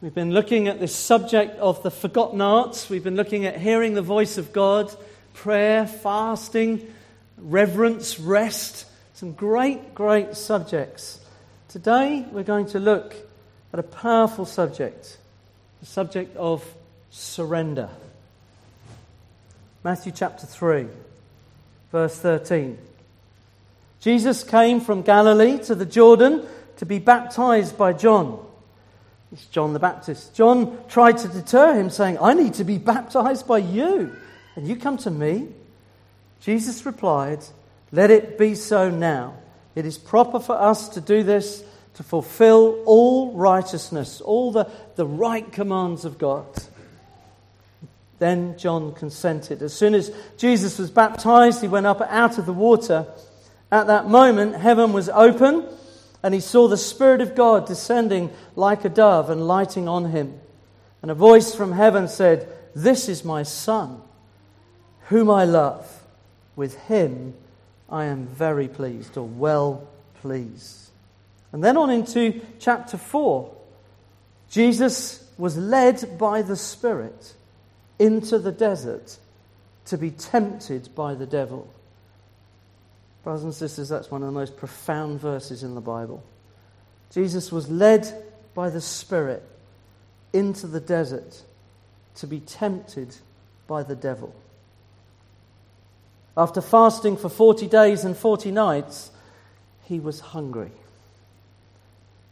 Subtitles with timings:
[0.00, 2.88] We've been looking at this subject of the forgotten arts.
[2.88, 4.94] We've been looking at hearing the voice of God,
[5.34, 6.94] prayer, fasting,
[7.36, 8.86] reverence, rest.
[9.14, 11.18] Some great, great subjects.
[11.68, 13.16] Today we're going to look
[13.72, 15.18] at a powerful subject
[15.80, 16.64] the subject of
[17.10, 17.88] surrender.
[19.82, 20.86] Matthew chapter 3,
[21.90, 22.78] verse 13.
[24.00, 26.46] Jesus came from Galilee to the Jordan
[26.76, 28.44] to be baptized by John.
[29.32, 30.34] It's John the Baptist.
[30.34, 34.16] John tried to deter him, saying, I need to be baptized by you,
[34.56, 35.48] and you come to me?
[36.40, 37.44] Jesus replied,
[37.92, 39.34] Let it be so now.
[39.74, 41.62] It is proper for us to do this
[41.94, 46.46] to fulfill all righteousness, all the, the right commands of God.
[48.18, 49.62] Then John consented.
[49.62, 53.06] As soon as Jesus was baptized, he went up out of the water.
[53.70, 55.66] At that moment, heaven was open
[56.28, 60.38] and he saw the Spirit of God descending like a dove and lighting on him.
[61.00, 64.02] And a voice from heaven said, This is my Son,
[65.06, 65.90] whom I love.
[66.54, 67.32] With him
[67.88, 69.88] I am very pleased, or well
[70.20, 70.90] pleased.
[71.50, 73.50] And then on into chapter 4.
[74.50, 77.32] Jesus was led by the Spirit
[77.98, 79.16] into the desert
[79.86, 81.72] to be tempted by the devil.
[83.28, 86.24] Brothers and sisters, that's one of the most profound verses in the Bible.
[87.12, 88.10] Jesus was led
[88.54, 89.42] by the Spirit
[90.32, 91.42] into the desert
[92.14, 93.14] to be tempted
[93.66, 94.34] by the devil.
[96.38, 99.10] After fasting for 40 days and 40 nights,
[99.84, 100.72] he was hungry.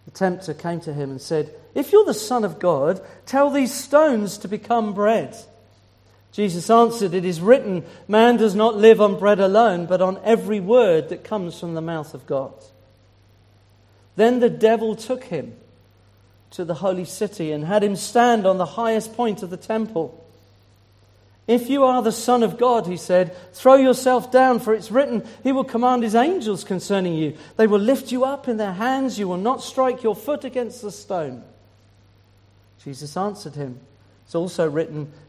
[0.07, 3.75] The tempter came to him and said, If you're the Son of God, tell these
[3.75, 5.37] stones to become bread.
[6.37, 10.61] Jesus answered, It is written, Man does not live on bread alone, but on every
[10.61, 12.53] word that comes from the mouth of God.
[14.17, 15.57] Then the devil took him
[16.51, 20.23] to the holy city and had him stand on the highest point of the temple.
[21.47, 25.27] If you are the Son of God, he said, throw yourself down, for it's written,
[25.43, 27.35] He will command His angels concerning you.
[27.57, 30.83] They will lift you up in their hands, you will not strike your foot against
[30.83, 31.45] the stone.
[32.85, 33.81] Jesus answered him,
[34.27, 35.13] It's also written,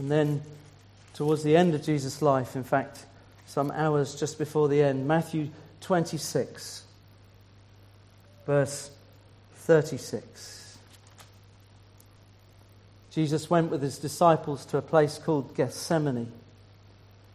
[0.00, 0.40] And then,
[1.12, 3.04] towards the end of Jesus' life, in fact,
[3.44, 5.50] some hours just before the end, Matthew
[5.82, 6.84] 26,
[8.46, 8.90] verse
[9.56, 10.78] 36.
[13.10, 16.32] Jesus went with his disciples to a place called Gethsemane.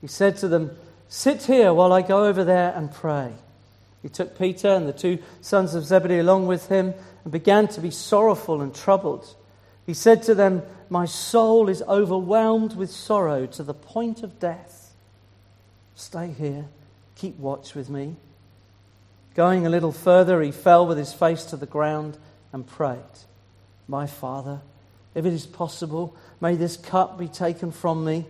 [0.02, 0.76] He said to them,
[1.08, 3.32] Sit here while I go over there and pray.
[4.02, 7.80] He took Peter and the two sons of Zebedee along with him and began to
[7.80, 9.36] be sorrowful and troubled.
[9.86, 14.94] He said to them, My soul is overwhelmed with sorrow to the point of death.
[15.96, 16.66] Stay here,
[17.16, 18.16] keep watch with me.
[19.36, 22.18] Going a little further, he fell with his face to the ground
[22.54, 23.00] and prayed,
[23.88, 24.62] My Father,
[25.14, 28.26] if it is possible, may this cup be taken from me,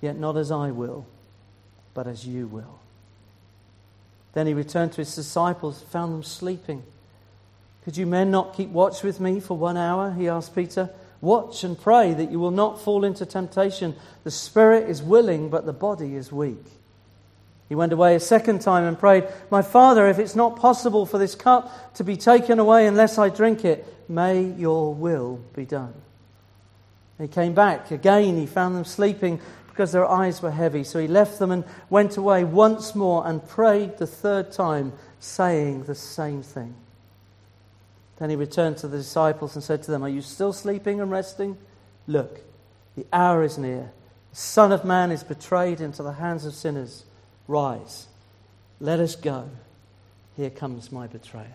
[0.00, 1.06] yet not as I will,
[1.92, 2.80] but as you will.
[4.32, 6.82] Then he returned to his disciples, found them sleeping.
[7.84, 10.12] Could you men not keep watch with me for one hour?
[10.12, 10.90] He asked Peter.
[11.20, 13.94] Watch and pray that you will not fall into temptation.
[14.24, 16.64] The spirit is willing, but the body is weak.
[17.68, 21.18] He went away a second time and prayed, My Father, if it's not possible for
[21.18, 25.94] this cup to be taken away unless I drink it, may your will be done.
[27.18, 27.90] He came back.
[27.90, 30.84] Again, he found them sleeping because their eyes were heavy.
[30.84, 35.84] So he left them and went away once more and prayed the third time, saying
[35.84, 36.74] the same thing.
[38.18, 41.10] Then he returned to the disciples and said to them, Are you still sleeping and
[41.10, 41.56] resting?
[42.06, 42.40] Look,
[42.96, 43.90] the hour is near.
[44.30, 47.04] The Son of Man is betrayed into the hands of sinners.
[47.48, 48.06] Rise,
[48.80, 49.48] let us go.
[50.36, 51.46] Here comes my betrayer.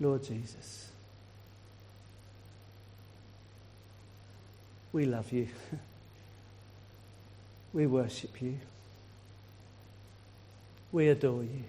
[0.00, 0.90] Lord Jesus.
[4.92, 5.48] We love you.
[7.72, 8.58] We worship you.
[10.90, 11.64] We adore you.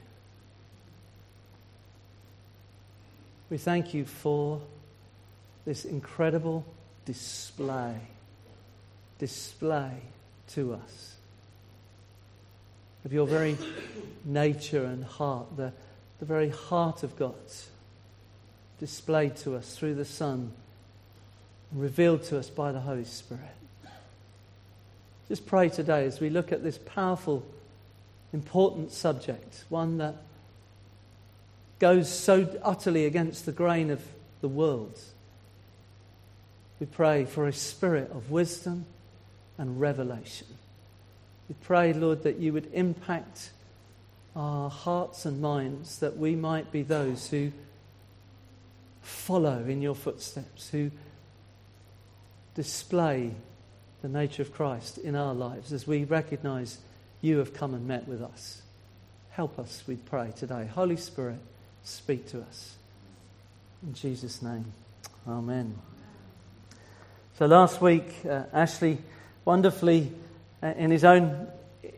[3.49, 4.61] We thank you for
[5.65, 6.65] this incredible
[7.05, 7.95] display,
[9.17, 9.91] display,
[10.49, 11.15] to us.
[13.05, 13.57] Of your very
[14.25, 15.73] nature and heart, the,
[16.19, 17.35] the very heart of God,
[18.79, 20.51] displayed to us through the Son,
[21.73, 23.43] revealed to us by the Holy Spirit.
[25.27, 27.45] Just pray today as we look at this powerful,
[28.33, 30.15] important subject, one that
[31.77, 34.01] goes so utterly against the grain of
[34.41, 34.99] the world.
[36.79, 38.85] We pray for a spirit of wisdom
[39.57, 40.47] and revelation.
[41.47, 43.51] We pray, Lord, that you would impact
[44.35, 47.51] our hearts and minds, that we might be those who
[49.01, 50.91] follow in your footsteps, who
[52.55, 53.31] display
[54.01, 56.77] the nature of Christ in our lives as we recognize
[57.21, 58.61] you have come and met with us.
[59.31, 60.67] Help us, we pray today.
[60.73, 61.39] Holy Spirit,
[61.83, 62.75] speak to us.
[63.83, 64.73] In Jesus' name,
[65.27, 65.77] Amen.
[67.37, 68.97] So last week, uh, Ashley
[69.45, 70.11] wonderfully,
[70.61, 71.47] uh, in his own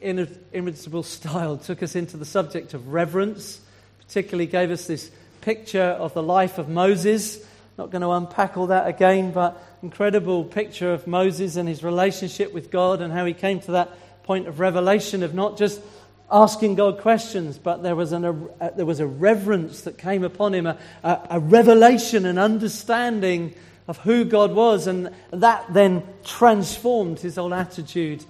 [0.01, 3.59] inimitable style, took us into the subject of reverence,
[4.05, 5.11] particularly gave us this
[5.41, 7.45] picture of the life of Moses.
[7.77, 12.53] Not going to unpack all that again, but incredible picture of Moses and his relationship
[12.53, 15.81] with God and how he came to that point of revelation of not just
[16.31, 20.53] asking God questions, but there was, an, a, there was a reverence that came upon
[20.53, 23.53] him, a, a, a revelation and understanding
[23.87, 28.23] of who God was, and that then transformed his whole attitude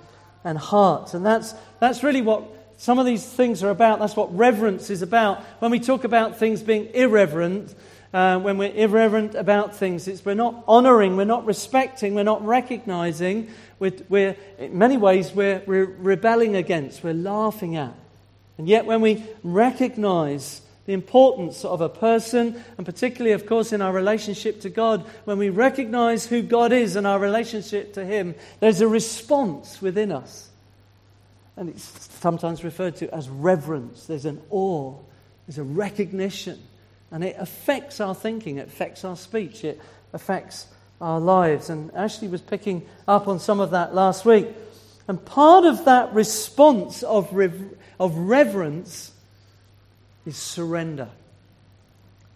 [0.43, 1.13] and heart.
[1.13, 2.43] And that's, that's really what
[2.77, 3.99] some of these things are about.
[3.99, 5.41] That's what reverence is about.
[5.59, 7.75] When we talk about things being irreverent,
[8.13, 12.45] uh, when we're irreverent about things, it's we're not honoring, we're not respecting, we're not
[12.45, 13.49] recognizing.
[13.79, 17.93] We're, we're in many ways, we're, we're rebelling against, we're laughing at.
[18.57, 23.81] And yet, when we recognize the importance of a person, and particularly, of course, in
[23.81, 28.35] our relationship to God, when we recognize who God is and our relationship to Him,
[28.59, 30.49] there's a response within us.
[31.55, 31.83] And it's
[32.19, 34.05] sometimes referred to as reverence.
[34.05, 34.95] There's an awe,
[35.47, 36.59] there's a recognition.
[37.11, 39.81] And it affects our thinking, it affects our speech, it
[40.13, 40.67] affects
[41.01, 41.69] our lives.
[41.69, 44.47] And Ashley was picking up on some of that last week.
[45.07, 47.37] And part of that response of,
[47.99, 49.11] of reverence
[50.25, 51.09] is surrender.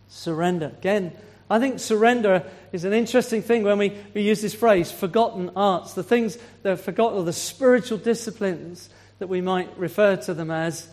[0.09, 0.71] Surrender.
[0.77, 1.13] Again,
[1.49, 5.93] I think surrender is an interesting thing when we, we use this phrase, forgotten arts,
[5.93, 8.89] the things that are forgotten, or the spiritual disciplines
[9.19, 10.89] that we might refer to them as.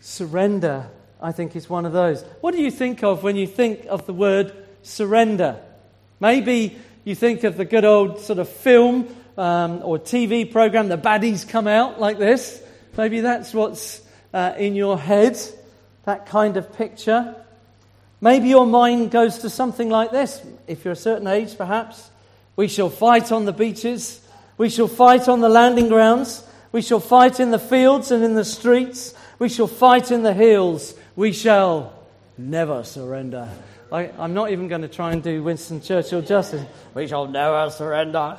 [0.00, 2.22] Surrender, I think, is one of those.
[2.40, 5.60] What do you think of when you think of the word surrender?
[6.20, 10.98] Maybe you think of the good old sort of film um, or TV program, the
[10.98, 12.60] baddies come out like this.
[12.96, 14.02] Maybe that's what's
[14.34, 15.38] uh, in your head
[16.04, 17.36] that kind of picture.
[18.20, 20.44] Maybe your mind goes to something like this.
[20.66, 22.10] If you're a certain age, perhaps.
[22.56, 24.20] We shall fight on the beaches.
[24.56, 26.42] We shall fight on the landing grounds.
[26.72, 29.14] We shall fight in the fields and in the streets.
[29.38, 30.94] We shall fight in the hills.
[31.18, 31.94] We shall
[32.36, 33.48] never surrender.
[33.90, 36.64] I, am not even going to try and do Winston Churchill justice.
[36.94, 38.38] We shall never surrender.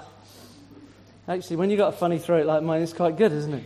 [1.28, 3.64] Actually, when you've got a funny throat like mine, it's quite good, isn't it?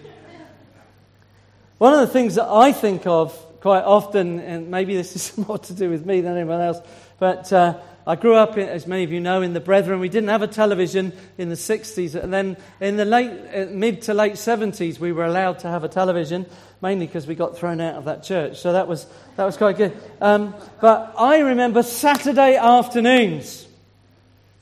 [1.78, 5.60] One of the things that I think of quite often, and maybe this is more
[5.60, 6.80] to do with me than anyone else,
[7.20, 10.00] but uh, I grew up, in, as many of you know, in the Brethren.
[10.00, 12.22] We didn't have a television in the 60s.
[12.22, 15.84] And then in the late, uh, mid to late 70s, we were allowed to have
[15.84, 16.46] a television,
[16.82, 18.60] mainly because we got thrown out of that church.
[18.60, 19.08] So that was,
[19.38, 19.98] that was quite good.
[20.20, 23.68] Um, but I remember Saturday afternoons.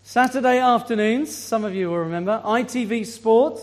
[0.03, 3.59] Saturday afternoons, some of you will remember, ITV Sport,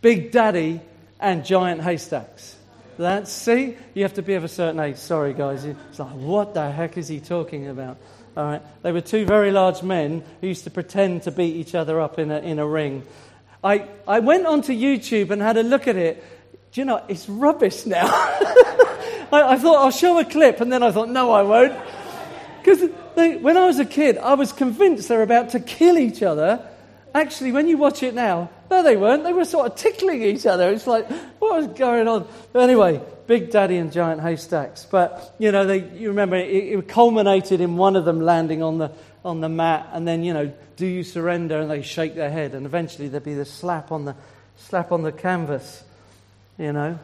[0.00, 0.80] Big Daddy,
[1.20, 2.56] and Giant Haystacks.
[2.98, 4.96] That's, see, you have to be of a certain age.
[4.96, 5.64] Sorry, guys.
[5.64, 7.96] It's like, what the heck is he talking about?
[8.36, 8.62] All right.
[8.82, 12.18] They were two very large men who used to pretend to beat each other up
[12.18, 13.02] in a, in a ring.
[13.62, 16.24] I, I went onto YouTube and had a look at it.
[16.72, 18.06] Do you know, it's rubbish now.
[19.32, 21.78] I, I, thought I'll show a clip, and then I thought, no, I won't.
[22.58, 26.22] Because when I was a kid, I was convinced they were about to kill each
[26.22, 26.66] other.
[27.14, 29.22] Actually, when you watch it now, no, they weren't.
[29.22, 30.70] They were sort of tickling each other.
[30.70, 31.06] It's like,
[31.38, 32.26] what was going on?
[32.54, 34.86] But anyway, Big Daddy and Giant Haystacks.
[34.90, 38.78] But, you know, they, you remember it, it culminated in one of them landing on
[38.78, 38.90] the,
[39.26, 41.60] on the mat, and then, you know, do you surrender?
[41.60, 44.16] And they shake their head, and eventually there'd be the slap on the,
[44.56, 45.84] slap on the canvas,
[46.56, 46.98] you know.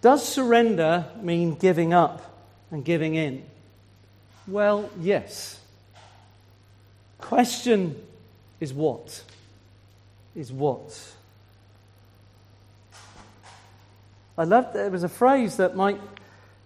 [0.00, 2.20] Does surrender mean giving up
[2.72, 3.44] and giving in?
[4.48, 5.60] Well, yes.
[7.18, 7.94] Question
[8.60, 9.22] is what?
[10.34, 11.14] Is what?
[14.36, 14.92] I loved it.
[14.92, 15.98] was a phrase that Mike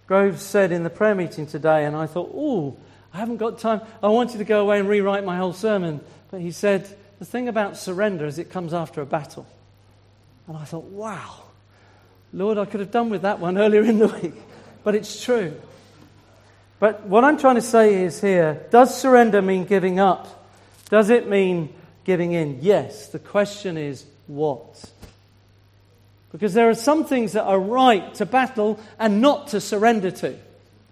[0.06, 2.76] Groves said in the prayer meeting today, and I thought, oh,
[3.14, 3.80] I haven't got time.
[4.02, 6.00] I wanted to go away and rewrite my whole sermon.
[6.30, 9.46] But he said, the thing about surrender is it comes after a battle.
[10.48, 11.44] And I thought, wow,
[12.32, 14.34] Lord, I could have done with that one earlier in the week.
[14.84, 15.54] But it's true.
[16.78, 20.44] But what I'm trying to say is here does surrender mean giving up?
[20.90, 21.72] Does it mean
[22.04, 22.58] giving in?
[22.60, 23.08] Yes.
[23.08, 24.90] The question is what?
[26.30, 30.36] Because there are some things that are right to battle and not to surrender to.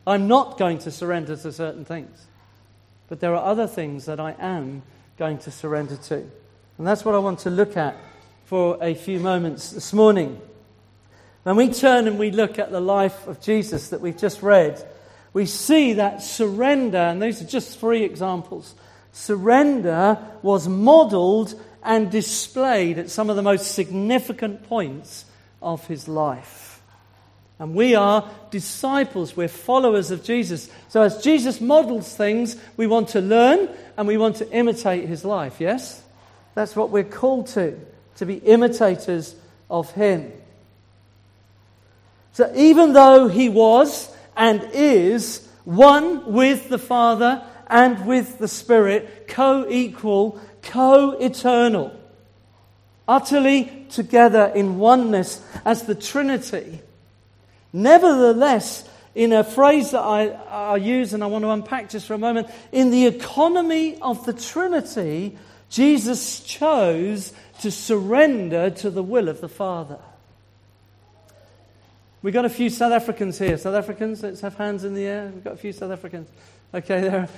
[0.07, 2.27] I'm not going to surrender to certain things.
[3.09, 4.83] But there are other things that I am
[5.19, 6.17] going to surrender to.
[6.79, 7.97] And that's what I want to look at
[8.45, 10.41] for a few moments this morning.
[11.43, 14.83] When we turn and we look at the life of Jesus that we've just read,
[15.33, 18.75] we see that surrender, and these are just three examples.
[19.13, 25.25] Surrender was modeled and displayed at some of the most significant points
[25.63, 26.83] of his life.
[27.59, 30.71] And we are disciples, we're followers of Jesus.
[30.89, 35.27] So, as Jesus models things, we want to learn and we want to imitate his
[35.27, 36.03] life, yes?
[36.55, 37.79] That's what we're called to,
[38.17, 39.35] to be imitators
[39.69, 40.33] of him.
[42.33, 49.29] So, even though he was and is one with the Father and with the Spirit,
[49.29, 51.93] co equal, co eternal,
[53.09, 56.81] utterly together in oneness as the Trinity.
[57.73, 62.15] Nevertheless, in a phrase that I, I use and I want to unpack just for
[62.15, 65.37] a moment, in the economy of the Trinity,
[65.69, 69.99] Jesus chose to surrender to the will of the Father.
[72.23, 73.57] We've got a few South Africans here.
[73.57, 75.31] South Africans, let's have hands in the air.
[75.33, 76.29] We've got a few South Africans.
[76.73, 77.29] Okay, they're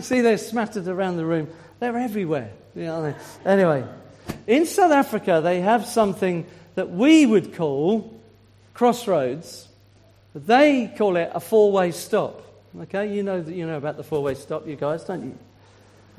[0.00, 1.48] see, they're smattered around the room.
[1.80, 2.50] They're everywhere.
[2.74, 3.84] You know Anyway,
[4.46, 8.20] in South Africa, they have something that we would call
[8.74, 9.68] crossroads.
[10.34, 12.44] They call it a four way stop.
[12.82, 15.38] Okay, you know, you know about the four way stop, you guys, don't you?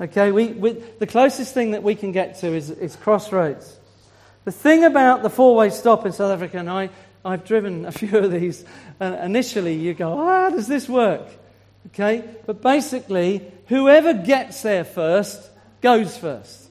[0.00, 3.78] Okay, we, we, the closest thing that we can get to is, is crossroads.
[4.44, 6.90] The thing about the four way stop in South Africa, and I
[7.24, 8.64] I've driven a few of these.
[8.98, 11.26] And initially, you go, how does this work?
[11.88, 12.24] Okay?
[12.46, 16.68] But basically, whoever gets there first goes first.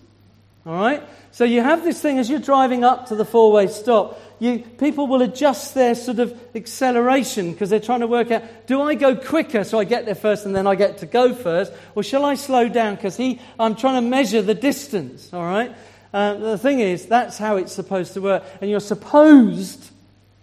[0.66, 1.04] All right?
[1.32, 4.20] So you have this thing as you're driving up to the four way stop.
[4.40, 8.82] You, people will adjust their sort of acceleration because they're trying to work out do
[8.82, 11.74] I go quicker so I get there first and then I get to go first?
[11.96, 15.34] Or shall I slow down because he I'm trying to measure the distance?
[15.34, 15.76] All right?
[16.14, 18.44] Uh, the thing is, that's how it's supposed to work.
[18.62, 19.92] And you're supposed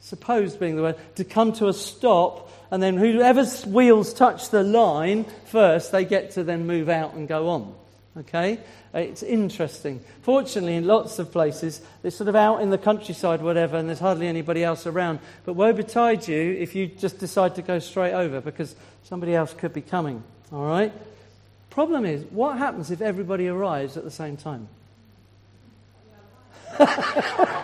[0.07, 4.63] supposed being the word, to come to a stop, and then whoever's wheels touch the
[4.63, 7.75] line first, they get to then move out and go on.
[8.19, 8.59] Okay?
[8.95, 10.01] It's interesting.
[10.23, 13.99] Fortunately, in lots of places, they're sort of out in the countryside, whatever, and there's
[13.99, 15.19] hardly anybody else around.
[15.45, 19.53] But woe betide you if you just decide to go straight over because somebody else
[19.53, 20.23] could be coming.
[20.51, 20.93] All right?
[21.69, 24.69] Problem is, what happens if everybody arrives at the same time?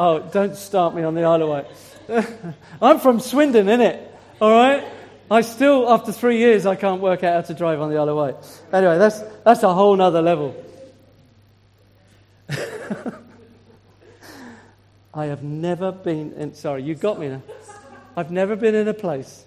[0.00, 1.66] Oh, don't start me on the Isle of Wight.
[2.82, 4.00] I'm from Swindon, innit?
[4.40, 4.84] All right?
[5.30, 8.16] I still, after three years, I can't work out how to drive on the of
[8.16, 8.36] Wight.
[8.72, 10.64] Anyway, that's, that's a whole other level.
[15.12, 17.42] I have never been in, sorry, you got me now.
[18.16, 19.44] I've never been in a place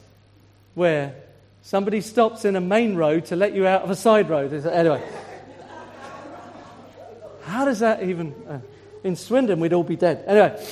[0.76, 1.16] where
[1.64, 4.54] somebody stops in a main road to let you out of a side road.
[4.54, 5.04] Anyway.
[7.44, 8.36] How does that even.
[8.48, 8.60] Uh,
[9.04, 10.24] in Swindon, we'd all be dead.
[10.28, 10.64] Anyway.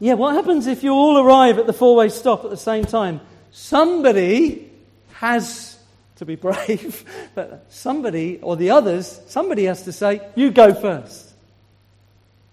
[0.00, 2.86] Yeah, what happens if you all arrive at the four way stop at the same
[2.86, 3.20] time?
[3.52, 4.70] Somebody
[5.12, 5.78] has
[6.16, 7.04] to be brave,
[7.34, 11.28] but somebody, or the others, somebody has to say, You go first.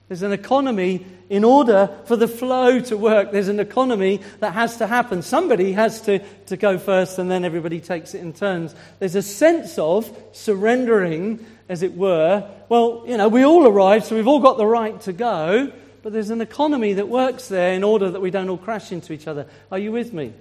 [0.10, 3.32] There's an economy in order for the flow to work.
[3.32, 5.22] There's an economy that has to happen.
[5.22, 8.74] Somebody has to, to go first, and then everybody takes it in turns.
[9.00, 14.16] There's a sense of surrendering as it were, well, you know, we all arrive, so
[14.16, 15.74] we've all got the right to go,
[16.04, 19.14] but there's an economy that works there in order that we don't all crash into
[19.14, 19.48] each other.
[19.72, 20.34] Are you with me?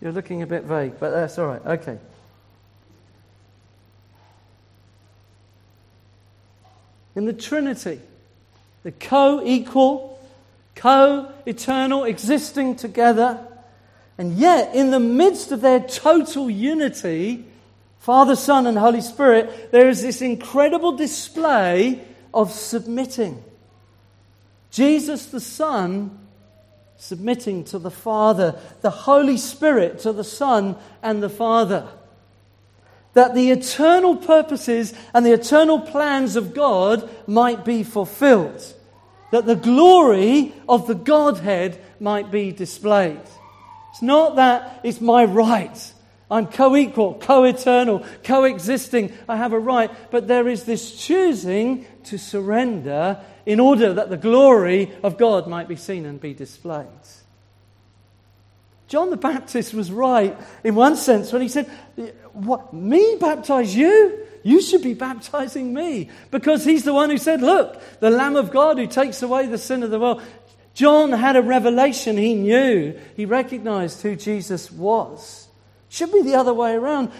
[0.00, 1.64] You're looking a bit vague, but that's all right.
[1.64, 1.98] Okay.
[7.14, 8.00] In the Trinity,
[8.82, 10.18] the co equal,
[10.74, 13.46] co eternal, existing together,
[14.16, 17.44] and yet in the midst of their total unity,
[17.98, 22.00] Father, Son, and Holy Spirit, there is this incredible display
[22.32, 23.42] of submitting.
[24.70, 26.18] Jesus the Son
[26.96, 31.88] submitting to the Father, the Holy Spirit to the Son and the Father.
[33.14, 38.62] That the eternal purposes and the eternal plans of God might be fulfilled.
[39.32, 43.20] That the glory of the Godhead might be displayed.
[43.90, 45.92] It's not that it's my right
[46.30, 49.12] I'm co equal, co eternal, coexisting.
[49.28, 49.90] I have a right.
[50.12, 55.68] But there is this choosing to surrender in order that the glory of God might
[55.68, 56.86] be seen and be displayed.
[58.88, 61.66] John the Baptist was right in one sense when he said,
[62.32, 64.26] What, me baptize you?
[64.42, 66.10] You should be baptizing me.
[66.30, 69.58] Because he's the one who said, Look, the Lamb of God who takes away the
[69.58, 70.22] sin of the world.
[70.74, 72.16] John had a revelation.
[72.16, 75.48] He knew, he recognized who Jesus was.
[75.88, 77.12] Should be the other way around.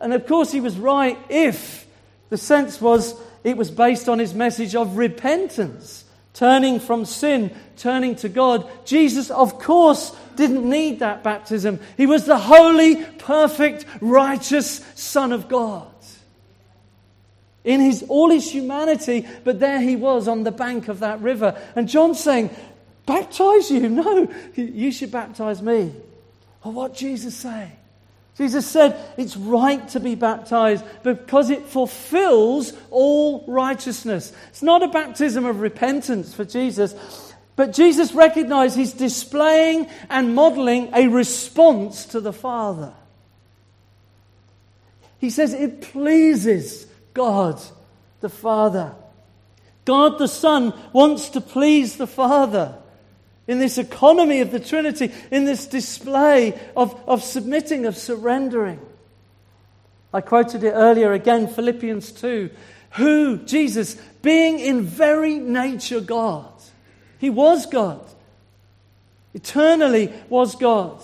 [0.00, 1.86] And of course, he was right if
[2.30, 3.14] the sense was
[3.44, 6.04] it was based on his message of repentance,
[6.34, 8.68] turning from sin, turning to God.
[8.84, 11.80] Jesus, of course, didn't need that baptism.
[11.96, 15.86] He was the holy, perfect, righteous Son of God.
[17.64, 21.60] In his, all his humanity, but there he was on the bank of that river.
[21.76, 22.50] And John's saying,
[23.08, 23.88] Baptize you?
[23.88, 25.94] No, you should baptize me.
[26.62, 27.72] Well, what Jesus say?
[28.38, 34.32] Jesus said it's right to be baptized because it fulfills all righteousness.
[34.50, 36.94] It's not a baptism of repentance for Jesus,
[37.56, 42.92] but Jesus recognized he's displaying and modeling a response to the Father.
[45.18, 47.60] He says it pleases God
[48.20, 48.94] the Father.
[49.84, 52.76] God the Son wants to please the Father
[53.48, 58.78] in this economy of the Trinity, in this display of, of submitting, of surrendering.
[60.12, 62.50] I quoted it earlier again, Philippians 2.
[62.92, 66.52] Who, Jesus, being in very nature God,
[67.18, 68.04] he was God,
[69.34, 71.02] eternally was God.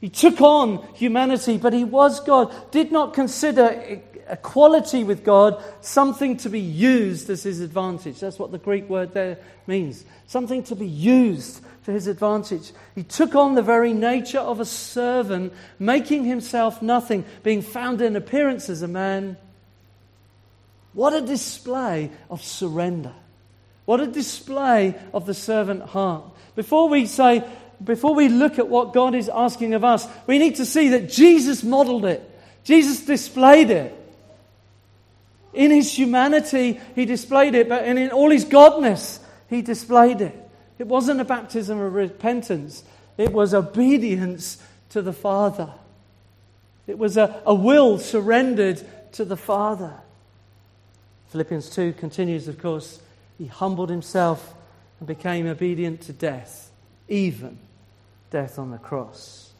[0.00, 6.38] He took on humanity, but he was God, did not consider equality with God something
[6.38, 8.18] to be used as his advantage.
[8.18, 10.04] That's what the Greek word there means.
[10.26, 12.72] Something to be used to his advantage.
[12.94, 18.16] He took on the very nature of a servant, making himself nothing, being found in
[18.16, 19.36] appearance as a man.
[20.92, 23.12] What a display of surrender.
[23.84, 26.24] What a display of the servant heart.
[26.54, 27.42] Before we say,
[27.82, 31.10] before we look at what God is asking of us, we need to see that
[31.10, 32.28] Jesus modeled it.
[32.62, 33.98] Jesus displayed it.
[35.52, 39.18] In his humanity, he displayed it, but in all his godness,
[39.48, 40.41] he displayed it.
[40.82, 42.82] It wasn't a baptism of repentance,
[43.16, 45.70] it was obedience to the Father.
[46.88, 49.92] It was a, a will surrendered to the Father.
[51.28, 53.00] Philippians 2 continues, of course,
[53.38, 54.54] he humbled himself
[54.98, 56.72] and became obedient to death,
[57.08, 57.58] even
[58.32, 59.52] death on the cross.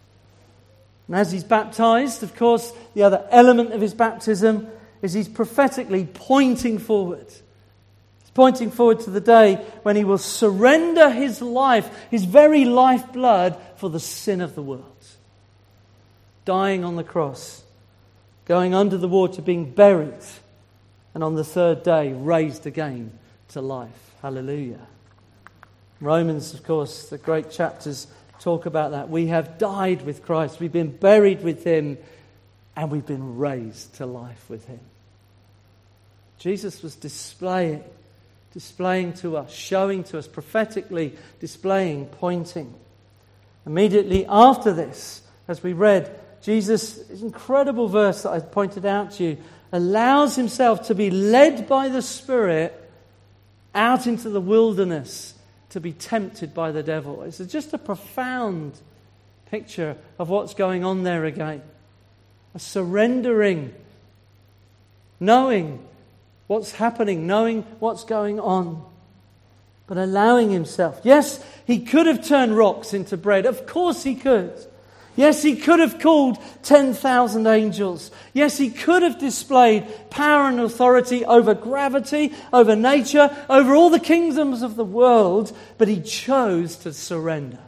[1.07, 4.67] And as he's baptized, of course, the other element of his baptism
[5.03, 7.33] is he's prophetically pointing forward
[8.35, 13.91] pointing forward to the day when he will surrender his life, his very lifeblood, for
[13.91, 14.87] the sin of the world.
[16.45, 17.63] Dying on the cross,
[18.47, 20.15] going under the water, being buried,
[21.15, 23.17] and on the third day raised again
[23.49, 24.15] to life.
[24.23, 24.87] Hallelujah.
[26.01, 28.07] Romans, of course, the great chapters
[28.41, 29.09] talk about that.
[29.09, 31.99] We have died with Christ, we've been buried with him,
[32.75, 34.81] and we've been raised to life with him.
[36.39, 37.85] Jesus was displaying
[38.53, 42.75] displaying to us, showing to us, prophetically displaying, pointing.
[43.67, 49.37] Immediately after this, as we read, Jesus, incredible verse that I pointed out to you,
[49.71, 52.79] allows himself to be led by the Spirit
[53.75, 55.35] out into the wilderness
[55.71, 57.23] to be tempted by the devil.
[57.23, 58.79] It's just a profound
[59.51, 61.63] picture of what's going on there again.
[62.55, 63.73] A surrendering,
[65.19, 65.83] knowing
[66.53, 68.85] what's happening, knowing what's going on,
[69.87, 71.01] but allowing himself.
[71.03, 73.47] Yes, he could have turned rocks into bread.
[73.47, 74.53] Of course he could.
[75.15, 78.11] Yes, he could have called 10,000 angels.
[78.33, 84.01] Yes, he could have displayed power and authority over gravity, over nature, over all the
[84.01, 87.59] kingdoms of the world, but he chose to surrender.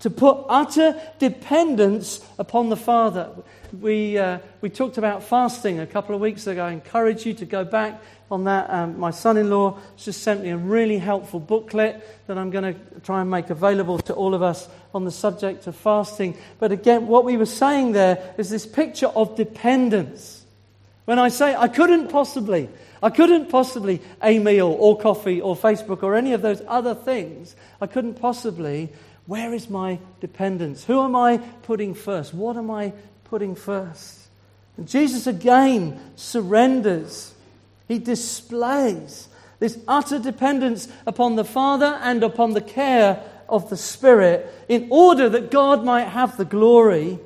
[0.00, 3.30] To put utter dependence upon the Father
[3.78, 6.64] we, uh, we talked about fasting a couple of weeks ago.
[6.64, 8.70] I encourage you to go back on that.
[8.70, 12.74] Um, my son in law just sent me a really helpful booklet that I'm going
[12.74, 16.36] to try and make available to all of us on the subject of fasting.
[16.58, 20.44] But again, what we were saying there is this picture of dependence.
[21.04, 22.68] When I say I couldn't possibly,
[23.02, 27.54] I couldn't possibly a meal or coffee or Facebook or any of those other things,
[27.80, 28.90] I couldn't possibly.
[29.30, 30.84] Where is my dependence?
[30.84, 32.34] Who am I putting first?
[32.34, 32.92] What am I
[33.30, 34.26] putting first.
[34.76, 37.32] And Jesus again surrenders.
[37.86, 39.28] He displays
[39.60, 45.28] this utter dependence upon the Father and upon the care of the Spirit in order
[45.28, 47.20] that God might have the glory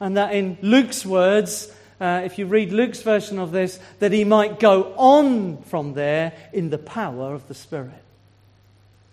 [0.00, 4.24] And that in Luke's words, uh, if you read Luke's version of this, that he
[4.24, 8.02] might go on from there in the power of the Spirit.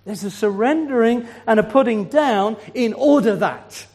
[0.08, 3.86] There's a surrendering and a putting down in order that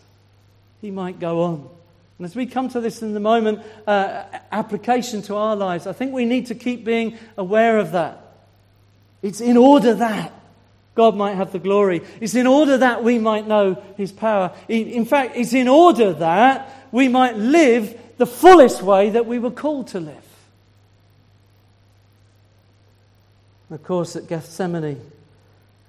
[0.83, 1.71] he might go on.
[2.19, 5.95] And as we come to this in the moment, uh, application to our lives, I
[5.95, 8.35] think we need to keep being aware of that.
[9.23, 10.35] It's in order that
[10.95, 12.03] God might have the glory.
[12.21, 14.53] It's in order that we might know his power.
[14.69, 19.51] In fact, it's in order that we might live the fullest way that we were
[19.51, 20.17] called to live.
[23.71, 25.01] Of course, at Gethsemane,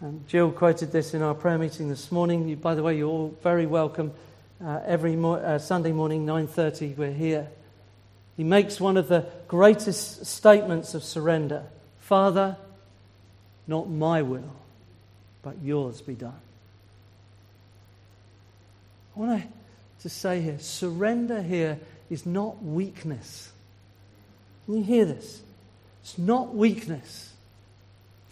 [0.03, 2.49] and Jill quoted this in our prayer meeting this morning.
[2.49, 4.11] You, by the way, you're all very welcome.
[4.61, 7.47] Uh, every mo- uh, Sunday morning, 9:30, we're here.
[8.35, 11.63] He makes one of the greatest statements of surrender.
[11.99, 12.57] Father,
[13.65, 14.53] not my will,
[15.41, 16.41] but yours be done.
[19.15, 19.43] I want
[20.01, 23.53] to say here surrender here is not weakness.
[24.65, 25.41] Can you hear this?
[26.01, 27.32] It's not weakness.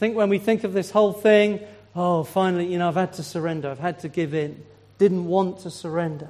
[0.01, 1.59] Think when we think of this whole thing,
[1.95, 4.63] oh, finally, you know, I've had to surrender, I've had to give in,
[4.97, 6.29] didn't want to surrender.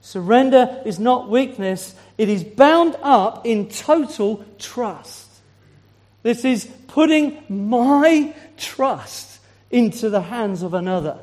[0.00, 5.28] Surrender is not weakness, it is bound up in total trust.
[6.22, 9.40] This is putting my trust
[9.72, 11.18] into the hands of another.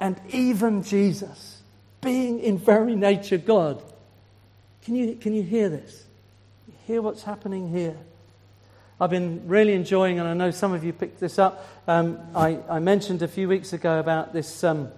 [0.00, 1.60] And even Jesus,
[2.00, 3.82] being in very nature God.
[4.86, 6.06] Can you, can you hear this?
[6.86, 7.98] Hear what's happening here?
[9.00, 11.66] I've been really enjoying, and I know some of you picked this up.
[11.88, 14.90] Um, I, I, mentioned a few weeks ago about this um,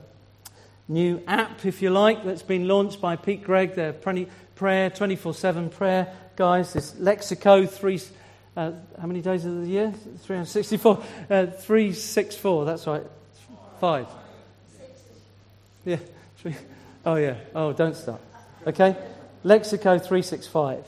[0.89, 3.95] new app, if you like, that's been launched by Pete Greig, the
[4.57, 6.73] prayer, 24 7 prayer guys.
[6.73, 8.01] This Lectio 3,
[8.57, 9.93] uh, how many days of the year?
[9.93, 10.99] 364.
[11.31, 13.05] Uh, 364, that's right.
[13.81, 14.09] Five.
[15.85, 15.99] Yeah.
[17.05, 17.37] Oh, yeah.
[17.55, 18.21] Oh, don't stop.
[18.67, 18.97] Okay?
[19.45, 20.85] Lectio 365.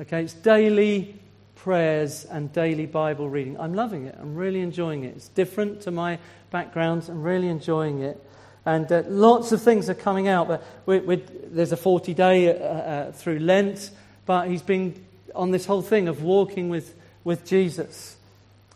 [0.00, 0.22] Okay?
[0.24, 1.21] It's daily
[1.62, 3.56] prayers and daily Bible reading.
[3.58, 4.16] I'm loving it.
[4.20, 5.14] I'm really enjoying it.
[5.14, 6.18] It's different to my
[6.50, 7.04] background.
[7.08, 8.20] I'm really enjoying it.
[8.66, 10.48] And uh, lots of things are coming out.
[10.48, 13.92] But we we there's a 40 day uh, uh, through Lent,
[14.26, 18.16] but he's been on this whole thing of walking with, with Jesus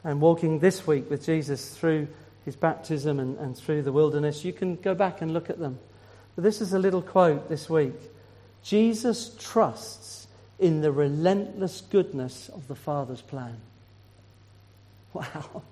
[0.04, 2.06] and walking this week with Jesus through
[2.44, 4.44] his baptism and, and through the wilderness.
[4.44, 5.80] You can go back and look at them.
[6.36, 7.96] But this is a little quote this week
[8.62, 10.25] Jesus trusts
[10.58, 13.56] in the relentless goodness of the Father's plan.
[15.12, 15.62] Wow.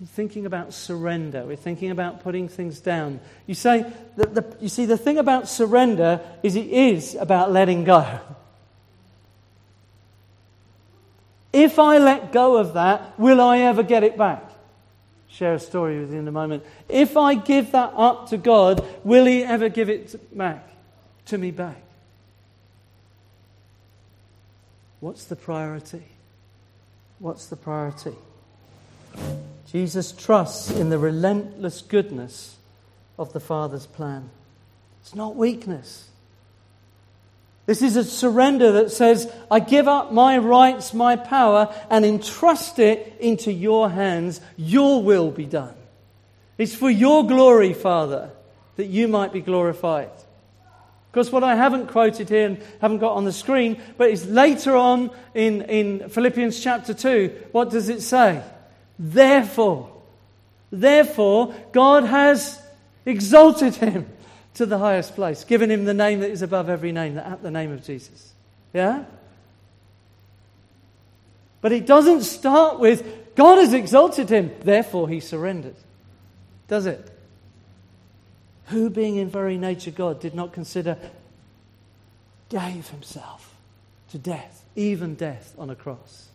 [0.00, 1.44] We're thinking about surrender.
[1.44, 3.20] We're thinking about putting things down.
[3.46, 7.84] You say that the, you see the thing about surrender is it is about letting
[7.84, 8.20] go.
[11.54, 14.42] If I let go of that, will I ever get it back?
[15.28, 16.64] Share a story with you in a moment.
[16.88, 20.68] If I give that up to God, will He ever give it back
[21.26, 21.85] to me back?
[25.00, 26.02] What's the priority?
[27.18, 28.14] What's the priority?
[29.70, 32.56] Jesus trusts in the relentless goodness
[33.18, 34.30] of the Father's plan.
[35.02, 36.08] It's not weakness.
[37.66, 42.78] This is a surrender that says, I give up my rights, my power, and entrust
[42.78, 44.40] it into your hands.
[44.56, 45.74] Your will be done.
[46.58, 48.30] It's for your glory, Father,
[48.76, 50.10] that you might be glorified.
[51.16, 54.76] Because what I haven't quoted here and haven't got on the screen, but it's later
[54.76, 57.46] on in, in Philippians chapter 2.
[57.52, 58.42] What does it say?
[58.98, 59.90] Therefore,
[60.70, 62.60] therefore, God has
[63.06, 64.06] exalted him
[64.56, 67.50] to the highest place, given him the name that is above every name, at the
[67.50, 68.34] name of Jesus.
[68.74, 69.06] Yeah?
[71.62, 75.76] But it doesn't start with God has exalted him, therefore he surrendered.
[76.68, 77.10] Does it?
[78.66, 80.96] Who, being in very nature God, did not consider,
[82.48, 83.54] gave himself
[84.10, 86.26] to death, even death on a cross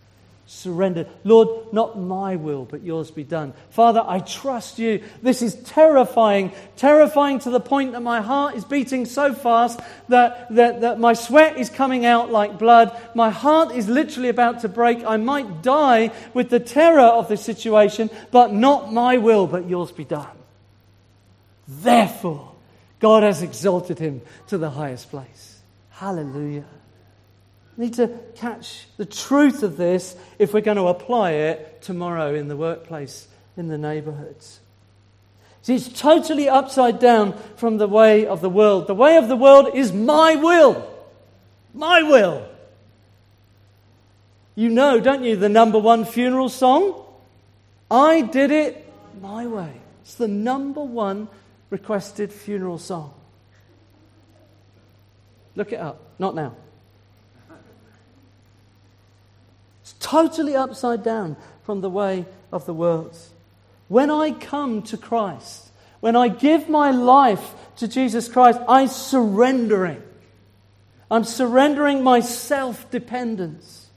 [0.52, 1.08] surrendered.
[1.24, 3.54] Lord, not my will, but yours be done.
[3.70, 5.02] Father, I trust you.
[5.22, 10.54] This is terrifying, terrifying to the point that my heart is beating so fast that,
[10.54, 12.96] that, that my sweat is coming out like blood.
[13.16, 15.06] My heart is literally about to break.
[15.06, 19.92] I might die with the terror of this situation, but not my will, but yours
[19.92, 20.41] be done.
[21.80, 22.52] Therefore,
[23.00, 25.60] God has exalted him to the highest place.
[25.90, 26.66] Hallelujah
[27.82, 32.48] need to catch the truth of this if we're going to apply it tomorrow in
[32.48, 34.60] the workplace, in the neighborhoods.
[35.64, 38.88] See, it's totally upside down from the way of the world.
[38.88, 40.88] The way of the world is my will.
[41.74, 42.48] My will.
[44.56, 47.04] You know, don't you, the number one funeral song?
[47.90, 49.74] I did it my way.
[50.02, 51.28] It's the number one
[51.72, 53.14] requested funeral song.
[55.56, 56.00] Look it up.
[56.20, 56.56] Not now.
[59.82, 63.18] It's totally upside down from the way of the world.
[63.88, 70.02] When I come to Christ, when I give my life to Jesus Christ, I'm surrendering.
[71.10, 73.88] I'm surrendering my self dependence.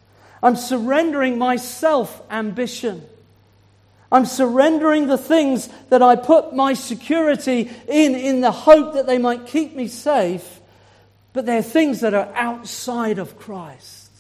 [0.43, 3.03] I'm surrendering my self ambition.
[4.13, 9.19] I'm surrendering the things that I put my security in, in the hope that they
[9.19, 10.61] might keep me safe,
[11.33, 14.11] but they're things that are outside of Christ.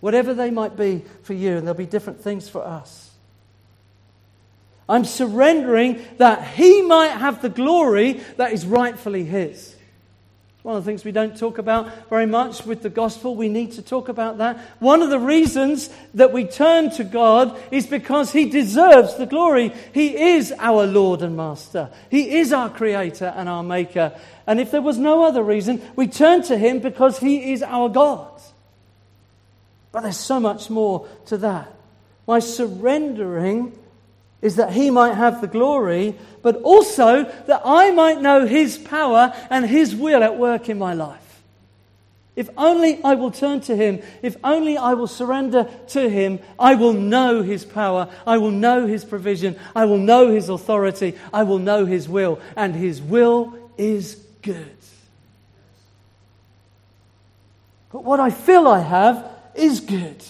[0.00, 3.10] Whatever they might be for you, and there'll be different things for us.
[4.88, 9.76] I'm surrendering that He might have the glory that is rightfully His.
[10.62, 13.34] One of the things we don't talk about very much with the gospel.
[13.34, 14.58] We need to talk about that.
[14.78, 19.72] One of the reasons that we turn to God is because He deserves the glory.
[19.92, 21.90] He is our Lord and Master.
[22.10, 24.16] He is our Creator and our Maker.
[24.46, 27.88] And if there was no other reason, we turn to Him because He is our
[27.88, 28.30] God.
[29.90, 31.74] But there's so much more to that.
[32.28, 33.76] My surrendering
[34.42, 39.32] is that he might have the glory, but also that I might know his power
[39.48, 41.20] and his will at work in my life.
[42.34, 46.74] If only I will turn to him, if only I will surrender to him, I
[46.74, 51.44] will know his power, I will know his provision, I will know his authority, I
[51.44, 54.76] will know his will, and his will is good.
[57.92, 60.24] But what I feel I have is good.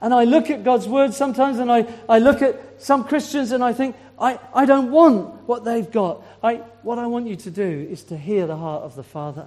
[0.00, 3.64] And I look at God's word sometimes and I, I look at some Christians and
[3.64, 6.22] I think, I, I don't want what they've got.
[6.42, 9.46] I, what I want you to do is to hear the heart of the Father.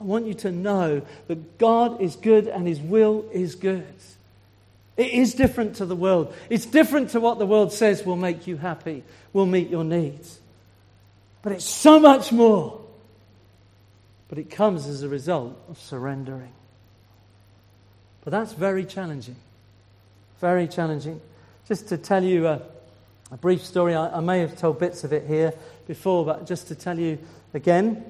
[0.00, 3.86] I want you to know that God is good and His will is good.
[4.96, 6.34] It is different to the world.
[6.48, 10.38] It's different to what the world says will make you happy, will meet your needs.
[11.42, 12.80] But it's so much more.
[14.28, 16.52] But it comes as a result of surrendering.
[18.24, 19.36] But that's very challenging.
[20.44, 21.22] Very challenging.
[21.66, 22.60] Just to tell you a,
[23.30, 25.54] a brief story, I, I, may have told bits of it here
[25.86, 27.18] before, but just to tell you
[27.54, 28.04] again.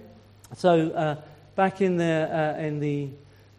[0.57, 1.17] So, uh,
[1.55, 3.11] back in the, uh, in the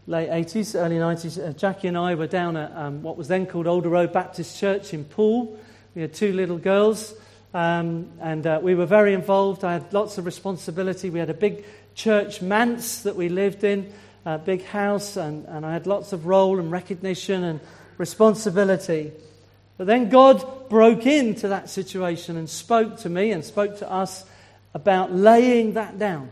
[0.08, 3.46] late 80s, early 90s, uh, Jackie and I were down at um, what was then
[3.46, 5.58] called Alder Road Baptist Church in Poole.
[5.96, 7.14] We had two little girls,
[7.54, 9.64] um, and uh, we were very involved.
[9.64, 11.10] I had lots of responsibility.
[11.10, 13.94] We had a big church manse that we lived in
[14.26, 17.62] a big house, and, and I had lots of role and recognition and
[17.98, 19.12] responsibility.
[19.78, 24.26] But then God broke into that situation and spoke to me and spoke to us
[24.74, 26.30] about laying that down,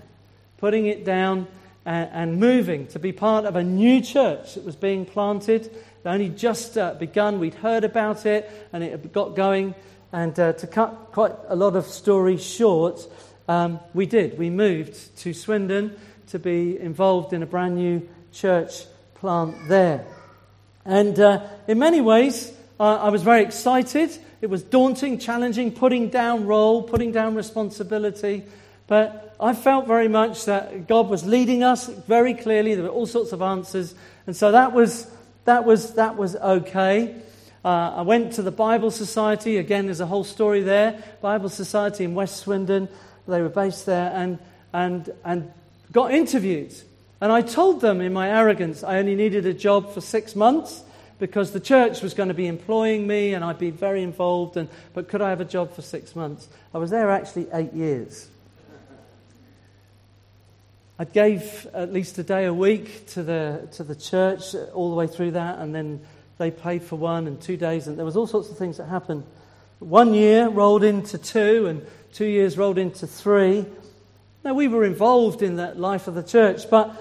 [0.57, 1.47] putting it down
[1.85, 5.65] and, and moving to be part of a new church that was being planted.
[5.65, 5.73] It
[6.05, 7.39] only just uh, begun.
[7.39, 9.75] We'd heard about it and it got going.
[10.11, 13.07] And uh, to cut quite a lot of story short,
[13.47, 14.37] um, we did.
[14.37, 15.95] We moved to Swindon
[16.27, 20.05] to be involved in a brand new church plant there.
[20.85, 24.17] And uh, in many ways, uh, I was very excited.
[24.41, 28.43] It was daunting, challenging, putting down role, putting down responsibility.
[28.87, 32.75] But I felt very much that God was leading us very clearly.
[32.75, 33.95] There were all sorts of answers.
[34.27, 35.09] And so that was,
[35.45, 37.15] that was, that was okay.
[37.63, 39.57] Uh, I went to the Bible Society.
[39.57, 41.01] Again, there's a whole story there.
[41.21, 42.89] Bible Society in West Swindon.
[43.25, 44.11] They were based there.
[44.13, 44.39] And,
[44.73, 45.53] and, and
[45.93, 46.73] got interviewed.
[47.23, 50.83] And I told them in my arrogance I only needed a job for six months
[51.19, 54.57] because the church was going to be employing me and I'd be very involved.
[54.57, 56.49] And, but could I have a job for six months?
[56.73, 58.27] I was there actually eight years.
[60.99, 64.97] I gave at least a day a week to the, to the church all the
[64.97, 66.01] way through that, and then
[66.39, 68.87] they paid for one and two days, and there was all sorts of things that
[68.87, 69.23] happened.
[69.79, 73.65] One year rolled into two, and two years rolled into three.
[74.43, 76.93] Now, we were involved in the life of the church, but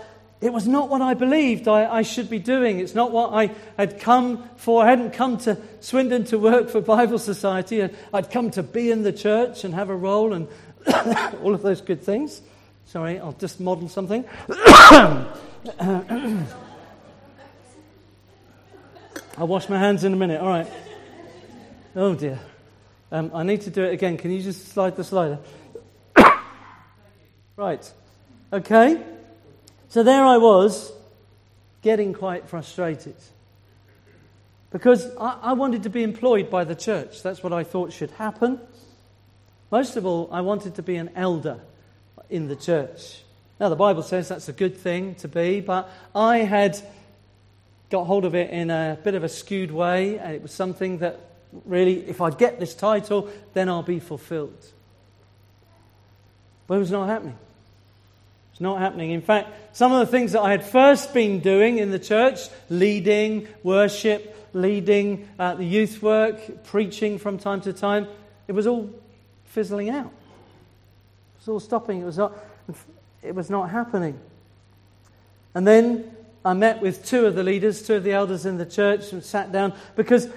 [0.42, 2.80] it was not what I believed I, I, should be doing.
[2.80, 4.82] It's not what I had come for.
[4.82, 7.88] I hadn't come to Swindon to work for Bible Society.
[8.12, 10.48] I'd come to be in the church and have a role and
[11.42, 12.42] all of those good things.
[12.86, 14.24] Sorry, I'll just model something.
[19.38, 20.40] I'll wash my hands in a minute.
[20.40, 20.66] All right.
[21.94, 22.40] Oh dear.
[23.12, 24.16] Um, I need to do it again.
[24.16, 25.38] Can you just slide the slider?
[27.54, 27.92] Right.
[28.50, 29.02] Okay.
[29.92, 30.90] So there I was,
[31.82, 33.14] getting quite frustrated.
[34.70, 37.22] Because I, I, wanted to be employed by the church.
[37.22, 38.58] That's what I thought should happen.
[39.70, 41.60] Most of all, I wanted to be an elder
[42.30, 43.22] in the church.
[43.60, 46.80] Now, the Bible says that's a good thing to be, but I had
[47.90, 51.00] got hold of it in a bit of a skewed way, and it was something
[51.00, 51.20] that
[51.66, 54.64] really, if I get this title, then I'll be fulfilled.
[56.66, 57.36] But it was not happening.
[58.62, 59.10] Not happening.
[59.10, 62.38] In fact, some of the things that I had first been doing in the church,
[62.70, 68.06] leading, worship, leading uh, the youth work, preaching from time to time,
[68.46, 68.88] it was all
[69.46, 70.06] fizzling out.
[70.06, 72.02] It was all stopping.
[72.02, 72.38] It was not,
[73.20, 74.16] it was not happening.
[75.56, 78.66] And then I met with two of the leaders, two of the elders in the
[78.66, 80.28] church, and sat down because,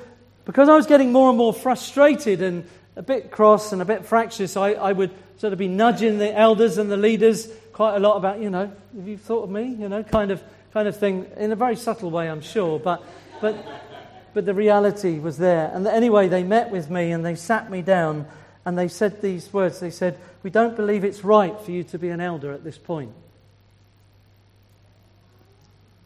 [0.46, 4.04] because I was getting more and more frustrated and a bit cross and a bit
[4.04, 4.58] fractious.
[4.58, 8.16] I, I would sort of be nudging the elders and the leaders quite a lot
[8.16, 9.64] about, you know, have you thought of me?
[9.64, 10.42] You know, kind of,
[10.74, 12.80] kind of thing, in a very subtle way, I'm sure.
[12.80, 13.04] But,
[13.42, 13.54] but,
[14.34, 15.70] but the reality was there.
[15.74, 18.28] And anyway, they met with me and they sat me down
[18.64, 19.82] and they said these words.
[19.82, 22.78] They said, We don't believe it's right for you to be an elder at this
[22.78, 23.12] point.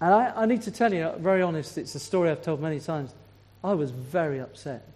[0.01, 2.79] And I, I need to tell you, very honest, it's a story I've told many
[2.79, 3.13] times.
[3.63, 4.87] I was very upset.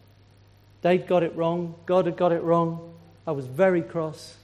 [0.81, 2.95] They'd got it wrong, God had got it wrong.
[3.27, 4.37] I was very cross.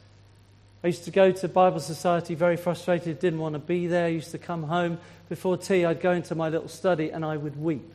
[0.84, 4.06] I used to go to Bible Society very frustrated, didn't want to be there.
[4.06, 4.98] I used to come home
[5.30, 7.94] before tea, I'd go into my little study and I would weep.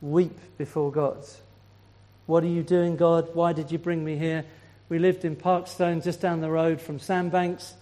[0.00, 1.24] Weep before God.
[2.26, 3.34] What are you doing, God?
[3.34, 4.44] Why did you bring me here?
[4.88, 7.74] We lived in Parkstone, just down the road from Sandbanks.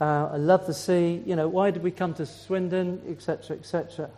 [0.00, 1.22] Uh, I love the sea.
[1.26, 4.10] You know, why did we come to Swindon, etc., etc.?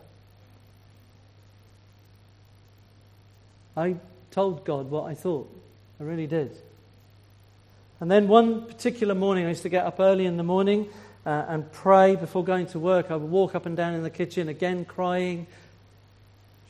[3.77, 3.97] I
[4.31, 5.51] told God what I thought.
[5.99, 6.57] I really did.
[8.01, 10.89] And then one particular morning, I used to get up early in the morning
[11.25, 13.11] uh, and pray before going to work.
[13.11, 15.47] I would walk up and down in the kitchen, again crying,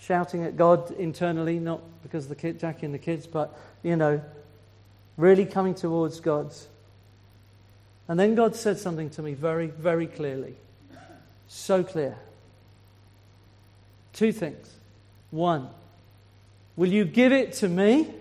[0.01, 3.97] shouting at God internally, not because of the kid, Jackie and the kids, but, you
[3.97, 4.23] know,
[5.17, 6.53] really coming towards God.
[8.09, 10.55] And then God said something to me very, very clearly.
[11.49, 12.17] So clear.
[14.13, 14.73] Two things.
[15.33, 15.69] One,
[16.77, 18.15] will you give it to me?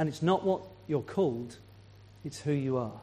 [0.00, 1.56] And it's not what you're called,
[2.24, 2.98] it's who you are.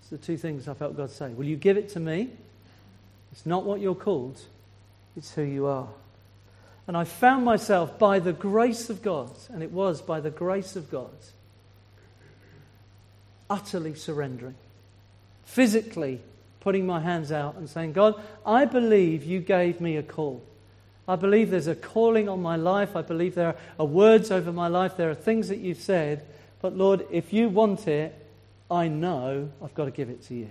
[0.00, 1.28] It's the two things I felt God say.
[1.28, 2.30] Will you give it to me?
[3.30, 4.40] It's not what you're called,
[5.18, 5.88] it's who you are.
[6.86, 10.76] And I found myself, by the grace of God, and it was by the grace
[10.76, 11.10] of God,
[13.50, 14.54] utterly surrendering,
[15.44, 16.20] physically
[16.60, 20.42] putting my hands out and saying, God, I believe you gave me a call.
[21.08, 22.94] I believe there's a calling on my life.
[22.94, 24.96] I believe there are words over my life.
[24.96, 26.24] There are things that you've said.
[26.60, 28.14] But Lord, if you want it,
[28.70, 30.48] I know I've got to give it to you.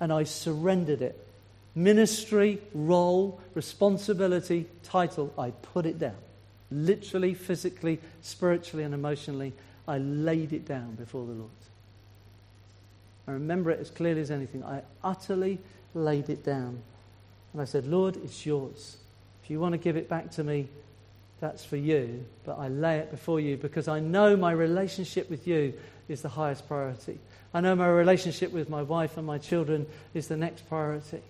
[0.00, 1.26] And I surrendered it.
[1.74, 6.16] Ministry, role, responsibility, title, I put it down.
[6.70, 9.52] Literally, physically, spiritually, and emotionally,
[9.86, 11.50] I laid it down before the Lord.
[13.28, 14.64] I remember it as clearly as anything.
[14.64, 15.58] I utterly
[15.94, 16.82] laid it down.
[17.52, 18.96] And I said, Lord, it's yours.
[19.50, 20.68] If you want to give it back to me,
[21.40, 22.24] that's for you.
[22.44, 25.74] But I lay it before you because I know my relationship with you
[26.08, 27.18] is the highest priority.
[27.52, 31.20] I know my relationship with my wife and my children is the next priority.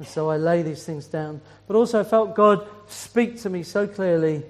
[0.00, 1.40] And so I lay these things down.
[1.68, 4.42] But also, I felt God speak to me so clearly.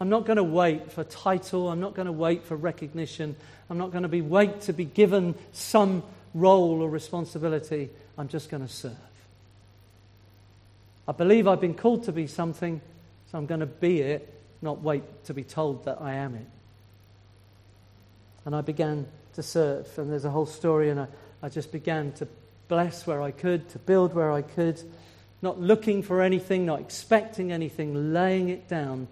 [0.00, 1.70] I'm not going to wait for title.
[1.70, 3.34] I'm not going to wait for recognition.
[3.68, 7.90] I'm not going to be wait to be given some role or responsibility.
[8.16, 8.92] I'm just going to serve.
[11.06, 12.80] I believe I've been called to be something,
[13.30, 16.46] so I'm going to be it, not wait to be told that I am it.
[18.44, 21.06] And I began to serve, and there's a whole story, and I,
[21.42, 22.28] I just began to
[22.68, 24.80] bless where I could, to build where I could,
[25.42, 29.08] not looking for anything, not expecting anything, laying it down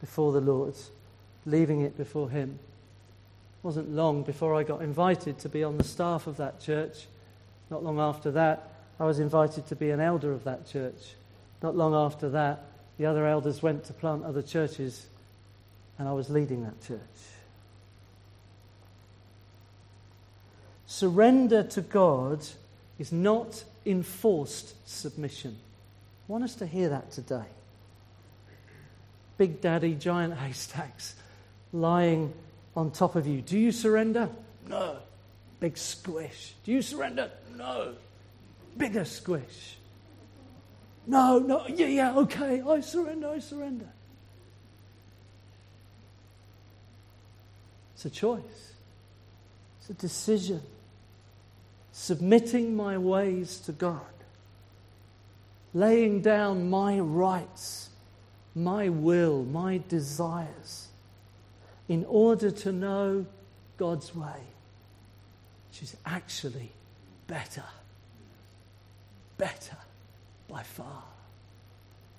[0.00, 0.74] before the Lord,
[1.44, 2.50] leaving it before Him.
[2.50, 7.06] It wasn't long before I got invited to be on the staff of that church.
[7.68, 11.14] Not long after that, I was invited to be an elder of that church.
[11.62, 12.64] Not long after that,
[12.98, 15.06] the other elders went to plant other churches,
[15.98, 17.00] and I was leading that church.
[20.86, 22.44] Surrender to God
[22.98, 25.56] is not enforced submission.
[26.28, 27.46] I want us to hear that today.
[29.38, 31.14] Big Daddy, giant haystacks
[31.72, 32.32] lying
[32.76, 33.40] on top of you.
[33.40, 34.28] Do you surrender?
[34.68, 34.98] No.
[35.60, 36.54] Big squish.
[36.64, 37.30] Do you surrender?
[37.56, 37.94] No.
[38.76, 39.76] Bigger squish.
[41.06, 43.88] No, no, yeah, yeah, okay, I surrender, I surrender.
[47.94, 48.72] It's a choice,
[49.80, 50.62] it's a decision.
[51.94, 54.00] Submitting my ways to God,
[55.74, 57.90] laying down my rights,
[58.54, 60.88] my will, my desires,
[61.88, 63.26] in order to know
[63.76, 64.40] God's way,
[65.68, 66.72] which is actually
[67.26, 67.64] better.
[69.36, 69.76] Better
[70.52, 71.02] by far.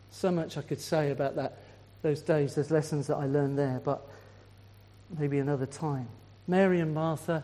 [0.10, 1.60] So much I could say about that
[2.02, 2.56] those days.
[2.56, 4.06] There's lessons that I learned there, but
[5.18, 6.08] maybe another time.
[6.48, 7.44] Mary and Martha,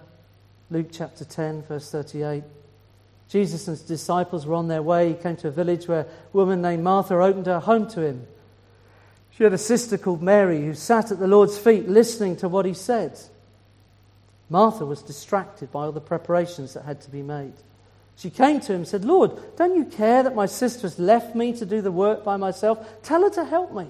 [0.72, 2.44] Luke chapter 10, verse 38.
[3.30, 5.10] Jesus and his disciples were on their way.
[5.10, 8.26] He came to a village where a woman named Martha opened her home to him.
[9.32, 12.66] She had a sister called Mary who sat at the Lord's feet listening to what
[12.66, 13.20] he said.
[14.50, 17.54] Martha was distracted by all the preparations that had to be made.
[18.20, 21.36] She came to him and said, Lord, don't you care that my sister has left
[21.36, 22.86] me to do the work by myself?
[23.02, 23.88] Tell her to help me.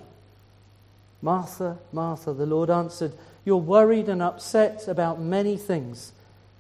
[1.19, 3.11] Martha, Martha, the Lord answered,
[3.43, 6.11] You're worried and upset about many things.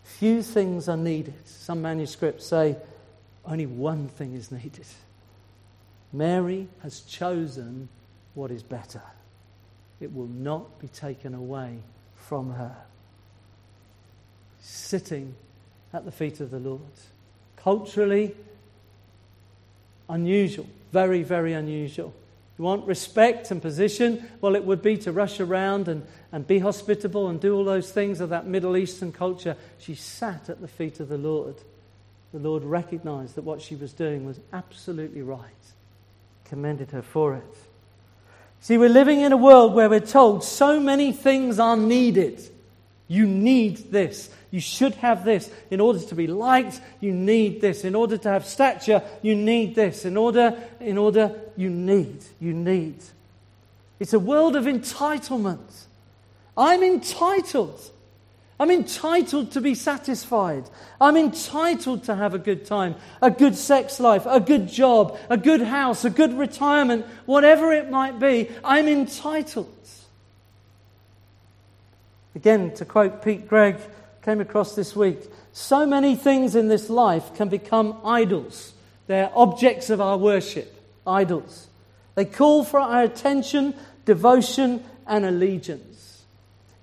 [0.03, 1.35] Few things are needed.
[1.45, 2.75] Some manuscripts say
[3.45, 4.87] only one thing is needed.
[6.11, 7.87] Mary has chosen
[8.33, 9.03] what is better,
[9.99, 11.77] it will not be taken away
[12.15, 12.75] from her.
[14.59, 15.35] Sitting
[15.93, 16.81] at the feet of the Lord.
[17.63, 18.35] Culturally,
[20.09, 22.13] unusual, very, very unusual.
[22.57, 24.29] You want respect and position?
[24.41, 27.89] Well, it would be to rush around and, and be hospitable and do all those
[27.89, 29.55] things of that Middle Eastern culture.
[29.77, 31.55] She sat at the feet of the Lord.
[32.33, 35.41] The Lord recognized that what she was doing was absolutely right,
[36.45, 37.57] commended her for it.
[38.59, 42.41] See, we're living in a world where we're told so many things are needed.
[43.09, 44.29] You need this.
[44.51, 45.51] You should have this.
[45.71, 47.83] In order to be liked, you need this.
[47.83, 50.05] In order to have stature, you need this.
[50.05, 52.23] In order, in order, you need.
[52.39, 53.03] You need.
[53.99, 55.85] It's a world of entitlement.
[56.55, 57.81] I'm entitled.
[58.59, 60.69] I'm entitled to be satisfied.
[61.01, 65.37] I'm entitled to have a good time, a good sex life, a good job, a
[65.37, 68.51] good house, a good retirement, whatever it might be.
[68.63, 69.73] I'm entitled.
[72.39, 73.75] Again, to quote Pete Greig,
[74.21, 75.19] came across this week.
[75.51, 78.71] So many things in this life can become idols.
[79.07, 80.73] They're objects of our worship,
[81.05, 81.67] idols.
[82.15, 83.73] They call for our attention,
[84.05, 86.23] devotion, and allegiance.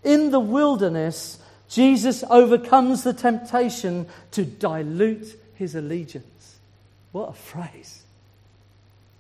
[0.05, 1.39] In the wilderness,
[1.71, 6.57] Jesus overcomes the temptation to dilute his allegiance.
[7.13, 8.03] What a phrase.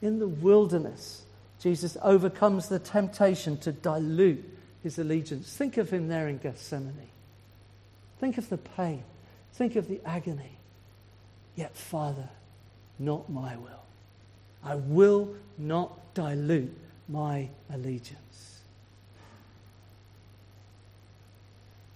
[0.03, 1.23] In the wilderness,
[1.61, 4.56] Jesus overcomes the temptation to dilute
[4.87, 5.53] his allegiance.
[5.53, 7.11] Think of him there in Gethsemane.
[8.21, 9.03] Think of the pain.
[9.55, 10.59] Think of the agony.
[11.57, 12.29] Yet, Father,
[12.97, 13.83] not my will.
[14.63, 16.73] I will not dilute
[17.09, 18.61] my allegiance.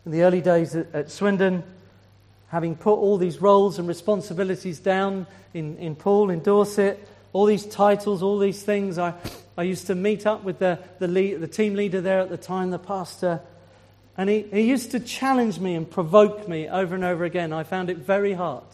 [0.05, 1.63] In the early days at, Swindon,
[2.49, 7.67] having put all these roles and responsibilities down in, in Poole, in Dorset, all these
[7.67, 9.15] titles, all these things, I,
[9.57, 12.37] I used to meet up with the, the, lead, the team leader there at the
[12.37, 13.41] time, the pastor,
[14.17, 17.53] and he, he used to challenge me and provoke me over and over again.
[17.53, 18.65] I found it very hard.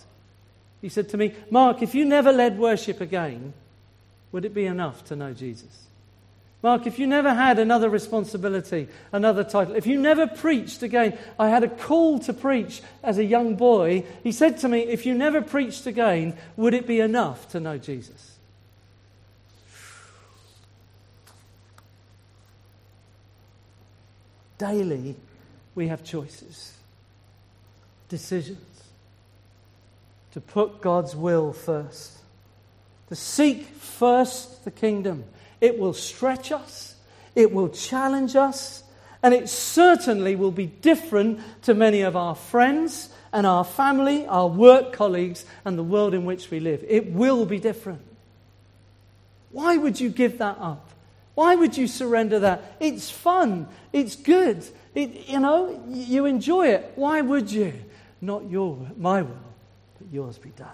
[0.81, 3.53] He said to me, Mark, if you never led worship again,
[4.33, 5.87] would it be enough to know Jesus?
[6.63, 11.49] Mark, if you never had another responsibility, another title, if you never preached again, I
[11.49, 14.05] had a call to preach as a young boy.
[14.25, 17.79] He said to me, If you never preached again, would it be enough to know
[17.79, 18.36] Jesus?
[24.59, 25.17] Daily,
[25.75, 26.73] we have choices,
[28.09, 28.59] decisions
[30.33, 32.19] to put God's will first,
[33.09, 35.25] to seek first the kingdom.
[35.61, 36.95] It will stretch us,
[37.35, 38.83] it will challenge us,
[39.23, 44.49] and it certainly will be different to many of our friends and our family, our
[44.49, 46.85] work colleagues, and the world in which we live.
[46.89, 48.03] It will be different.
[49.51, 50.91] Why would you give that up?
[51.37, 52.77] Why would you surrender that?
[52.81, 53.69] It's fun.
[53.93, 54.65] It's good.
[54.95, 56.93] It, you know, you enjoy it.
[56.97, 57.75] Why would you?
[58.23, 59.37] Not your, my will,
[59.99, 60.71] but yours be done.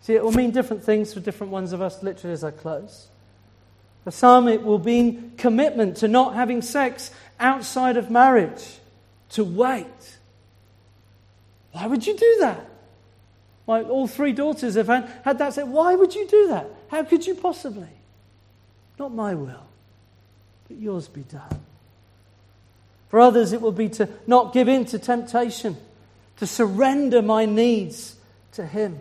[0.00, 3.06] See, it will mean different things for different ones of us, literally, as I close.
[4.02, 8.78] For some, it will mean commitment to not having sex outside of marriage,
[9.30, 10.18] to wait.
[11.70, 12.68] Why would you do that?
[13.68, 15.68] My, all three daughters have had, had that said.
[15.68, 16.68] Why would you do that?
[16.88, 17.86] How could you possibly?
[18.98, 19.66] Not my will,
[20.68, 21.60] but yours be done.
[23.08, 25.76] For others, it will be to not give in to temptation,
[26.38, 28.16] to surrender my needs
[28.52, 28.98] to Him.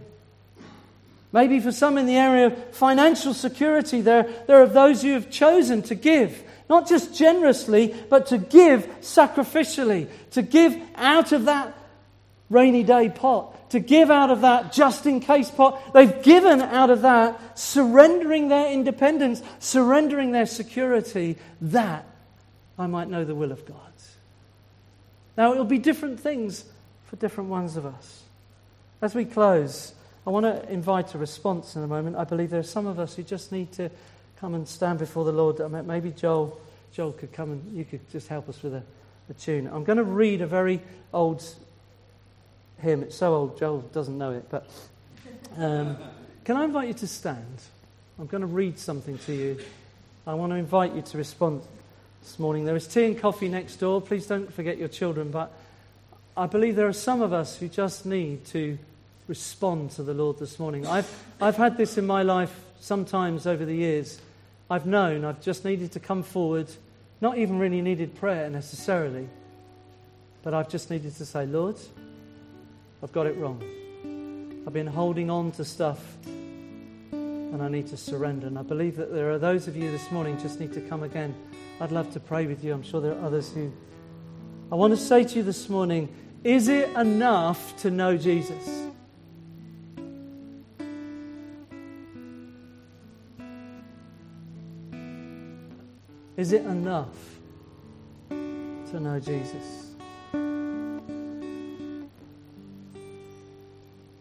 [1.32, 5.30] Maybe for some in the area of financial security, there, there are those who have
[5.30, 11.76] chosen to give, not just generously, but to give sacrificially, to give out of that
[12.50, 15.94] rainy day pot, to give out of that just in case pot.
[15.94, 22.06] They've given out of that, surrendering their independence, surrendering their security, that
[22.78, 23.80] I might know the will of God.
[25.38, 26.66] Now, it will be different things
[27.06, 28.24] for different ones of us.
[29.02, 29.94] As we close,
[30.26, 32.16] I want to invite a response in a moment.
[32.16, 33.92] I believe there are some of us who just need to
[34.40, 35.60] come and stand before the Lord.
[35.86, 36.60] Maybe Joel,
[36.94, 38.84] Joel could come and you could just help us with a,
[39.30, 39.68] a tune.
[39.68, 40.82] I'm going to read a very
[41.14, 41.44] old
[42.86, 43.04] hymn.
[43.04, 44.46] It's so old, Joel doesn't know it.
[44.50, 44.70] But
[45.58, 45.98] um,
[46.44, 47.58] can I invite you to stand?
[48.20, 49.58] I'm going to read something to you.
[50.26, 51.64] I want to invite you to respond
[52.22, 52.64] this morning.
[52.64, 54.02] There is tea and coffee next door.
[54.02, 55.32] Please don't forget your children.
[55.32, 55.52] But
[56.38, 58.78] I believe there are some of us who just need to
[59.28, 60.86] respond to the Lord this morning.
[60.86, 61.12] I've,
[61.42, 64.22] I've had this in my life sometimes over the years.
[64.70, 66.68] I've known I've just needed to come forward,
[67.20, 69.28] not even really needed prayer necessarily,
[70.44, 71.78] but I've just needed to say, Lord,
[73.06, 73.62] I've got it wrong.
[74.66, 76.18] I've been holding on to stuff
[77.12, 78.48] and I need to surrender.
[78.48, 81.04] And I believe that there are those of you this morning just need to come
[81.04, 81.36] again.
[81.80, 82.74] I'd love to pray with you.
[82.74, 83.72] I'm sure there are others who.
[84.72, 86.10] I want to say to you this morning
[86.44, 88.68] is it enough to know Jesus?
[96.38, 97.16] Is it enough
[98.30, 99.85] to know Jesus?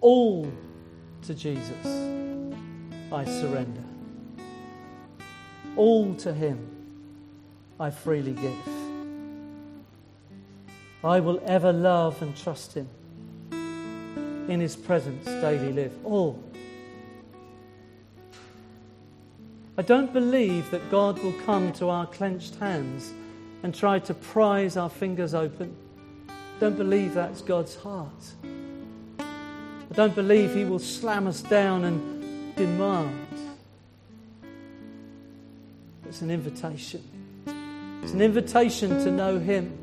[0.04, 0.52] All
[1.22, 1.86] to Jesus
[3.10, 3.82] I surrender.
[5.76, 6.58] All to Him
[7.80, 8.68] I freely give.
[11.02, 12.86] I will ever love and trust Him.
[14.50, 15.94] In His presence daily live.
[16.04, 16.38] All.
[19.78, 23.10] I don't believe that God will come to our clenched hands
[23.62, 25.74] and try to prise our fingers open.
[26.60, 28.12] Don't believe that's God's heart.
[29.94, 33.28] I don't believe He will slam us down and demand.
[36.08, 37.00] It's an invitation.
[38.02, 39.78] It's an invitation to know Him.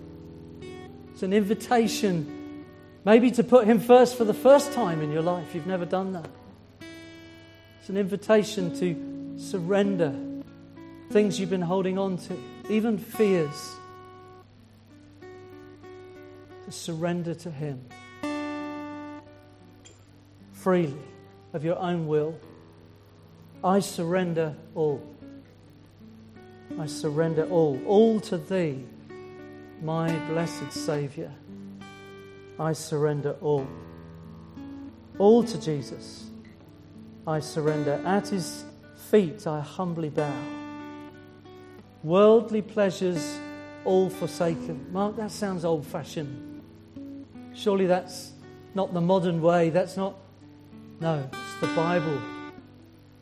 [1.14, 2.66] It's an invitation
[3.06, 5.56] maybe to put Him first for the first time in your life.
[5.56, 6.30] You've never done that.
[7.80, 10.14] It's an invitation to surrender
[11.12, 12.38] things you've been holding on to,
[12.70, 13.76] even fears.
[16.66, 17.82] To surrender to Him
[20.62, 20.98] freely
[21.54, 22.38] of your own will.
[23.64, 25.02] I surrender all.
[26.80, 27.82] I surrender all.
[27.86, 28.84] All to Thee,
[29.82, 31.32] my blessed Saviour.
[32.60, 33.68] I surrender all.
[35.18, 36.30] All to Jesus.
[37.26, 38.64] I surrender at His
[39.10, 40.34] feet I humbly bow.
[42.04, 43.40] Worldly pleasures
[43.84, 44.88] all forsaken.
[44.92, 46.62] Mark, that sounds old fashioned.
[47.54, 48.32] Surely that's
[48.76, 49.72] not the modern way.
[49.72, 50.16] That's not.
[51.02, 52.22] No, it's the Bible.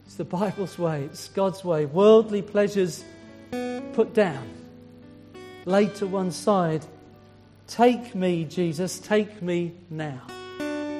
[0.05, 1.05] It's the Bible's way.
[1.05, 1.85] It's God's way.
[1.85, 3.05] Worldly pleasures
[3.93, 4.45] put down,
[5.63, 6.85] laid to one side.
[7.67, 10.21] Take me, Jesus, take me now.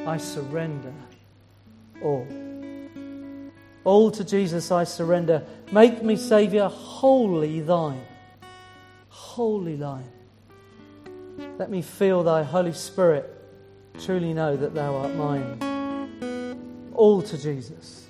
[0.08, 0.94] I surrender
[2.02, 2.26] all.
[3.84, 5.44] All to Jesus I surrender.
[5.74, 8.06] Make me, Saviour, wholly thine.
[9.10, 10.10] Wholly thine.
[11.58, 13.36] Let me feel thy Holy Spirit.
[14.00, 15.69] Truly know that thou art mine.
[17.00, 18.06] All to Jesus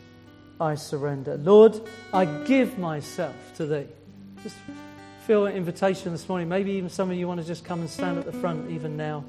[0.59, 1.37] I surrender.
[1.37, 1.79] Lord,
[2.11, 3.85] I give myself to thee.
[4.41, 4.55] Just
[5.27, 6.49] feel an invitation this morning.
[6.49, 8.97] Maybe even some of you want to just come and stand at the front even
[8.97, 9.23] now.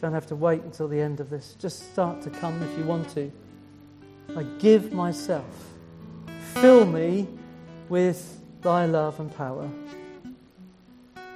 [0.00, 1.56] Don't have to wait until the end of this.
[1.58, 3.32] Just start to come if you want to.
[4.36, 5.72] I give myself.
[6.54, 7.26] Fill me
[7.88, 9.68] with thy love and power.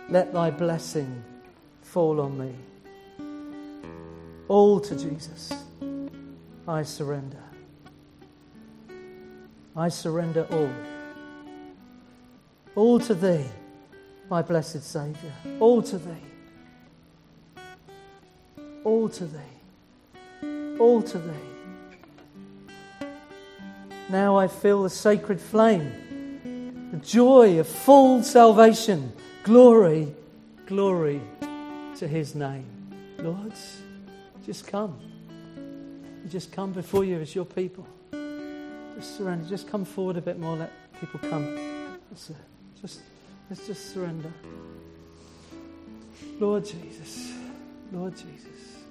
[0.08, 1.24] Let thy blessing
[1.82, 2.54] fall on me.
[4.46, 5.52] All to Jesus,
[6.68, 7.42] I surrender.
[9.74, 10.70] I surrender all.
[12.74, 13.46] All to thee,
[14.28, 15.32] my blessed Saviour.
[15.60, 17.62] All to thee.
[18.84, 20.76] All to thee.
[20.78, 21.32] All to thee.
[24.10, 29.14] Now I feel the sacred flame, the joy of full salvation.
[29.42, 30.14] Glory,
[30.66, 31.22] glory
[31.96, 32.66] to his name.
[33.18, 33.54] Lord,
[34.44, 35.17] just come.
[36.28, 37.86] Just come before you as your people.
[38.96, 39.48] Just surrender.
[39.48, 40.56] Just come forward a bit more.
[40.56, 40.70] Let
[41.00, 41.98] people come.
[42.12, 42.34] Just, uh,
[42.80, 43.00] just
[43.48, 44.32] let's just surrender.
[46.38, 47.32] Lord Jesus.
[47.92, 48.82] Lord Jesus.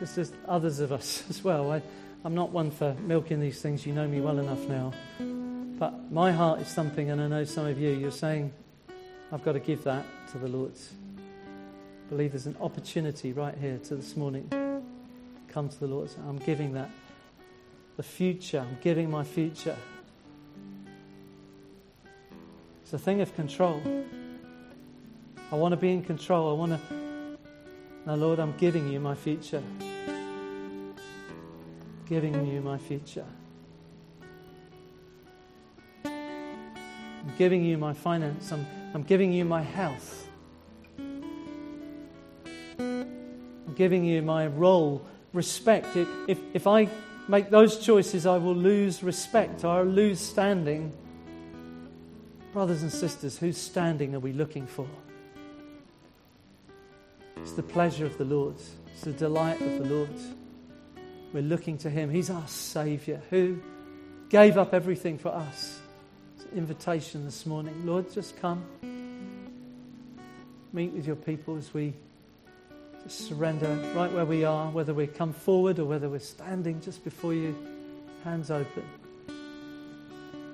[0.00, 1.70] Just as others of us as well.
[1.70, 1.82] I,
[2.24, 3.86] I'm not one for milking these things.
[3.86, 4.92] You know me well enough now.
[5.78, 8.52] But my heart is thumping, and I know some of you, you're saying,
[9.30, 10.72] I've got to give that to the Lord.
[11.16, 14.67] I believe there's an opportunity right here to this morning.
[15.48, 16.10] Come to the Lord.
[16.28, 16.90] I'm giving that.
[17.96, 18.60] The future.
[18.60, 19.76] I'm giving my future.
[22.82, 23.82] It's a thing of control.
[25.50, 26.50] I want to be in control.
[26.50, 27.38] I want to.
[28.06, 29.62] Now, Lord, I'm giving you my future
[32.08, 33.26] giving you my future.
[36.04, 38.50] I'm giving you my finance.
[38.50, 40.26] I'm, I'm giving you my health.
[42.78, 45.96] I'm giving you my role respect.
[45.96, 46.88] If, if I
[47.28, 50.92] make those choices, I will lose respect, I will lose standing.
[52.52, 54.88] Brothers and sisters, whose standing are we looking for?
[57.36, 58.56] It's the pleasure of the Lord,
[58.92, 60.10] it's the delight of the Lord.
[61.32, 62.08] We're looking to Him.
[62.08, 63.60] He's our Saviour who
[64.30, 65.78] gave up everything for us.
[66.36, 67.84] It's an invitation this morning.
[67.84, 68.64] Lord, just come.
[70.72, 71.92] Meet with your people as we
[73.04, 77.04] just surrender right where we are, whether we come forward or whether we're standing just
[77.04, 77.56] before you,
[78.24, 78.84] hands open.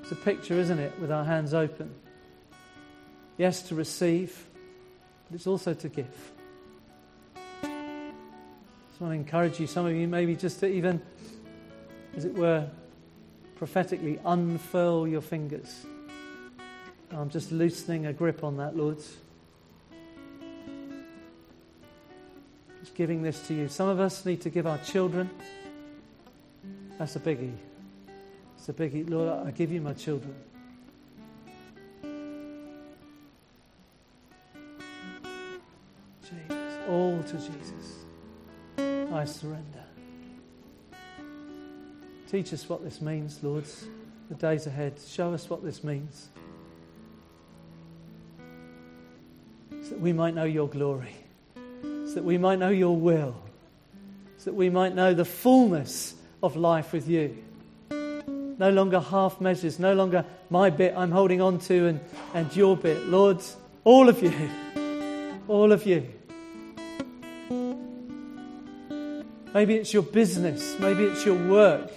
[0.03, 1.91] It's a picture, isn't it, with our hands open?
[3.39, 4.47] Yes, to receive,
[5.27, 6.33] but it's also to give.
[7.63, 11.01] So I just want to encourage you, some of you, maybe just to even,
[12.17, 12.69] as it were,
[13.57, 15.87] prophetically unfurl your fingers.
[17.11, 18.99] I'm just loosening a grip on that, Lord.
[22.91, 23.69] Giving this to you.
[23.69, 25.31] Some of us need to give our children.
[26.99, 27.55] That's a biggie.
[28.57, 29.09] It's a biggie.
[29.09, 30.35] Lord, I give you my children.
[36.23, 38.05] Jesus, all to Jesus.
[38.79, 39.85] I surrender.
[42.31, 43.65] Teach us what this means, Lord,
[44.29, 44.99] the days ahead.
[45.07, 46.29] Show us what this means.
[49.71, 51.15] So that we might know your glory,
[52.15, 53.35] so that we might know your will,
[54.39, 57.37] so that we might know the fullness of life with you.
[57.91, 62.01] No longer half measures, no longer my bit I'm holding on to and,
[62.33, 63.05] and your bit.
[63.07, 63.43] Lord,
[63.83, 64.33] all of you,
[65.49, 66.09] all of you.
[69.53, 71.91] Maybe it's your business, maybe it's your work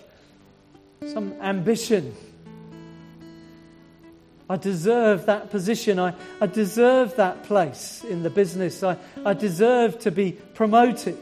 [1.14, 2.16] some ambition.
[4.50, 6.00] I deserve that position.
[6.00, 8.82] I, I deserve that place in the business.
[8.82, 11.20] I, I deserve to be promoted.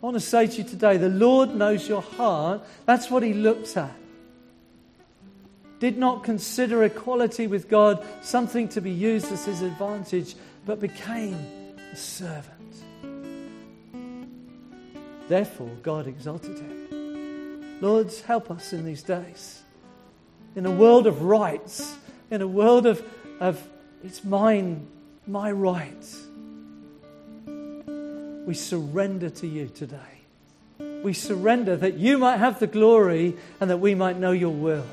[0.00, 2.62] I want to say to you today the Lord knows your heart.
[2.86, 3.94] That's what He looks at.
[5.80, 11.36] Did not consider equality with God something to be used as His advantage, but became
[11.92, 12.54] a servant.
[15.28, 17.80] Therefore, God exalted Him.
[17.80, 19.62] Lord, help us in these days.
[20.58, 21.96] In a world of rights,
[22.32, 23.00] in a world of,
[23.38, 23.64] of
[24.02, 24.88] it's mine,
[25.24, 26.20] my rights.
[27.46, 30.24] We surrender to you today.
[31.04, 34.84] We surrender that you might have the glory and that we might know your will.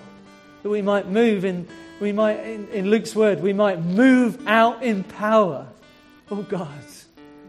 [0.61, 1.67] That we might move in,
[1.99, 5.65] we might, in, in Luke's word, we might move out in power.
[6.29, 6.69] Oh God,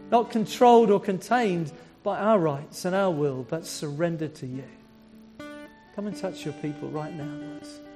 [0.09, 4.63] not controlled or contained by our rights and our will, but surrendered to you.
[5.95, 7.86] Come and touch your people right now, Lord.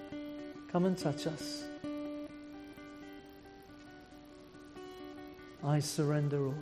[0.72, 1.64] Come and touch us.
[5.64, 6.56] I surrender all.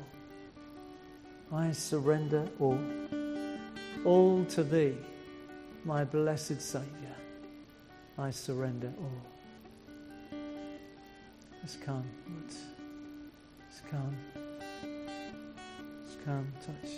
[1.53, 2.79] I surrender all.
[4.05, 4.95] All to Thee,
[5.85, 7.15] my blessed Saviour.
[8.17, 10.39] I surrender all.
[11.61, 12.49] Just come, Lord.
[13.69, 14.15] Just come.
[16.03, 16.91] Just come, touch.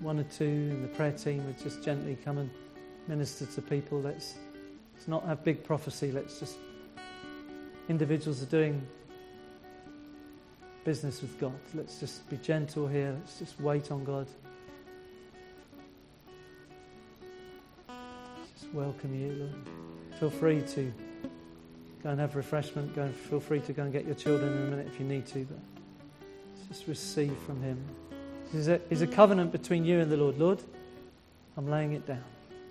[0.00, 2.50] one or two in the prayer team would just gently come and
[3.06, 4.00] minister to people.
[4.00, 4.34] Let's,
[5.00, 6.12] let's not have big prophecy.
[6.12, 6.58] Let's just,
[7.88, 8.86] individuals are doing
[10.84, 11.58] business with God.
[11.72, 13.16] Let's just be gentle here.
[13.18, 14.26] Let's just wait on God.
[17.88, 20.20] Just welcome you, Lord.
[20.20, 20.92] Feel free to
[22.02, 22.94] go and have refreshment.
[22.94, 25.06] Go and feel free to go and get your children in a minute if you
[25.06, 25.46] need to.
[25.46, 27.82] But just receive from Him.
[28.52, 30.36] It's a, it's a covenant between you and the Lord.
[30.36, 30.62] Lord,
[31.56, 32.24] I'm laying it down.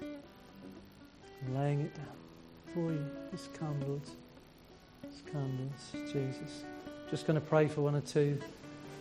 [0.04, 2.19] I'm laying it down
[2.74, 3.06] for you.
[3.32, 4.02] Just come, Lord.
[5.10, 6.08] Just come, Lord.
[6.08, 6.64] Jesus.
[7.10, 8.40] Just going to pray for one or two.